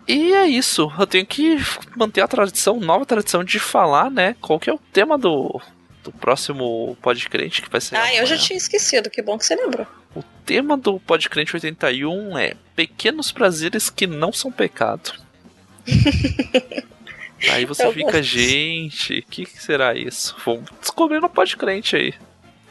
E 0.08 0.32
é 0.32 0.46
isso, 0.46 0.90
eu 0.98 1.06
tenho 1.06 1.26
que 1.26 1.56
manter 1.96 2.22
a 2.22 2.26
tradição, 2.26 2.80
nova 2.80 3.04
tradição 3.04 3.44
de 3.44 3.58
falar, 3.58 4.10
né? 4.10 4.34
Qual 4.40 4.58
que 4.58 4.70
é 4.70 4.72
o 4.72 4.80
tema 4.92 5.16
do, 5.18 5.60
do 6.02 6.12
próximo 6.12 6.96
Podcrente 7.02 7.62
que 7.62 7.70
vai 7.70 7.80
ser. 7.80 7.96
Ah, 7.96 8.00
amanhã. 8.00 8.20
eu 8.20 8.26
já 8.26 8.36
tinha 8.36 8.56
esquecido, 8.56 9.10
que 9.10 9.22
bom 9.22 9.36
que 9.38 9.44
você 9.44 9.54
lembrou. 9.54 9.86
O 10.14 10.22
tema 10.44 10.76
do 10.76 10.98
Podcrente 11.00 11.54
81 11.54 12.38
é 12.38 12.54
Pequenos 12.74 13.30
prazeres 13.32 13.90
que 13.90 14.06
não 14.06 14.32
são 14.32 14.50
pecado. 14.50 15.12
Aí 17.50 17.64
você 17.64 17.84
Eu 17.86 17.92
fica, 17.92 18.12
gosto. 18.12 18.22
gente, 18.22 19.18
o 19.20 19.22
que, 19.30 19.46
que 19.46 19.62
será 19.62 19.94
isso? 19.94 20.36
Vamos 20.44 20.68
descobrir 20.80 21.20
no 21.20 21.28
Podcrente 21.28 21.94
aí. 21.94 22.12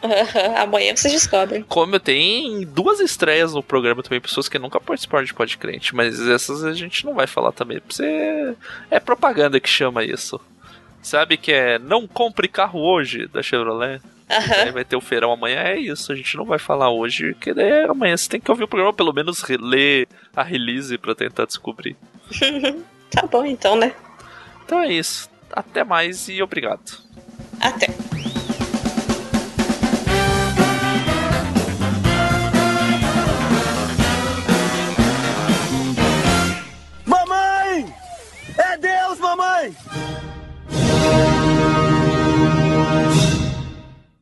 Amanhã 0.58 0.96
vocês 0.96 1.14
descobrem. 1.14 1.64
Como 1.64 2.00
tem 2.00 2.66
duas 2.66 3.00
estreias 3.00 3.54
no 3.54 3.64
programa 3.64 4.04
também, 4.04 4.20
pessoas 4.20 4.50
que 4.50 4.60
nunca 4.60 4.80
participaram 4.80 5.24
de 5.24 5.34
Podcrente, 5.34 5.96
mas 5.96 6.20
essas 6.20 6.64
a 6.66 6.74
gente 6.74 7.06
não 7.06 7.14
vai 7.14 7.28
falar 7.28 7.54
também. 7.54 7.80
Porque 7.80 7.96
você... 7.96 8.56
É 8.92 9.00
propaganda 9.00 9.60
que 9.60 9.70
chama 9.70 10.04
isso 10.04 10.40
sabe 11.08 11.38
que 11.38 11.54
é 11.54 11.80
não 11.80 12.06
compre 12.06 12.48
carro 12.48 12.80
hoje 12.82 13.28
da 13.28 13.42
Chevrolet. 13.42 14.02
Uhum. 14.30 14.74
vai 14.74 14.84
ter 14.84 14.98
o 14.98 15.02
feirão 15.02 15.32
amanhã, 15.32 15.62
é 15.62 15.80
isso. 15.80 16.12
A 16.12 16.16
gente 16.16 16.36
não 16.36 16.44
vai 16.44 16.60
falar 16.60 16.92
hoje, 16.92 17.34
que 17.40 17.54
daí 17.54 17.70
é 17.70 17.86
amanhã 17.86 18.18
você 18.18 18.28
tem 18.28 18.42
que 18.42 18.52
ouvir 18.52 18.66
o 18.66 18.68
programa, 18.68 18.94
pelo 18.94 19.14
menos 19.14 19.42
ler 19.48 20.06
a 20.36 20.44
release 20.44 20.98
para 20.98 21.16
tentar 21.16 21.46
descobrir. 21.46 21.96
tá 23.10 23.26
bom 23.26 23.46
então, 23.46 23.78
né? 23.78 23.94
Então 24.66 24.82
é 24.82 24.92
isso. 24.92 25.30
Até 25.50 25.86
mais 25.86 26.28
e 26.28 26.44
obrigado. 26.44 27.02
Até. 27.62 27.88
Mamãe! 37.06 37.96
É 38.58 38.78
Deus, 38.78 39.20
mamãe! 39.20 39.74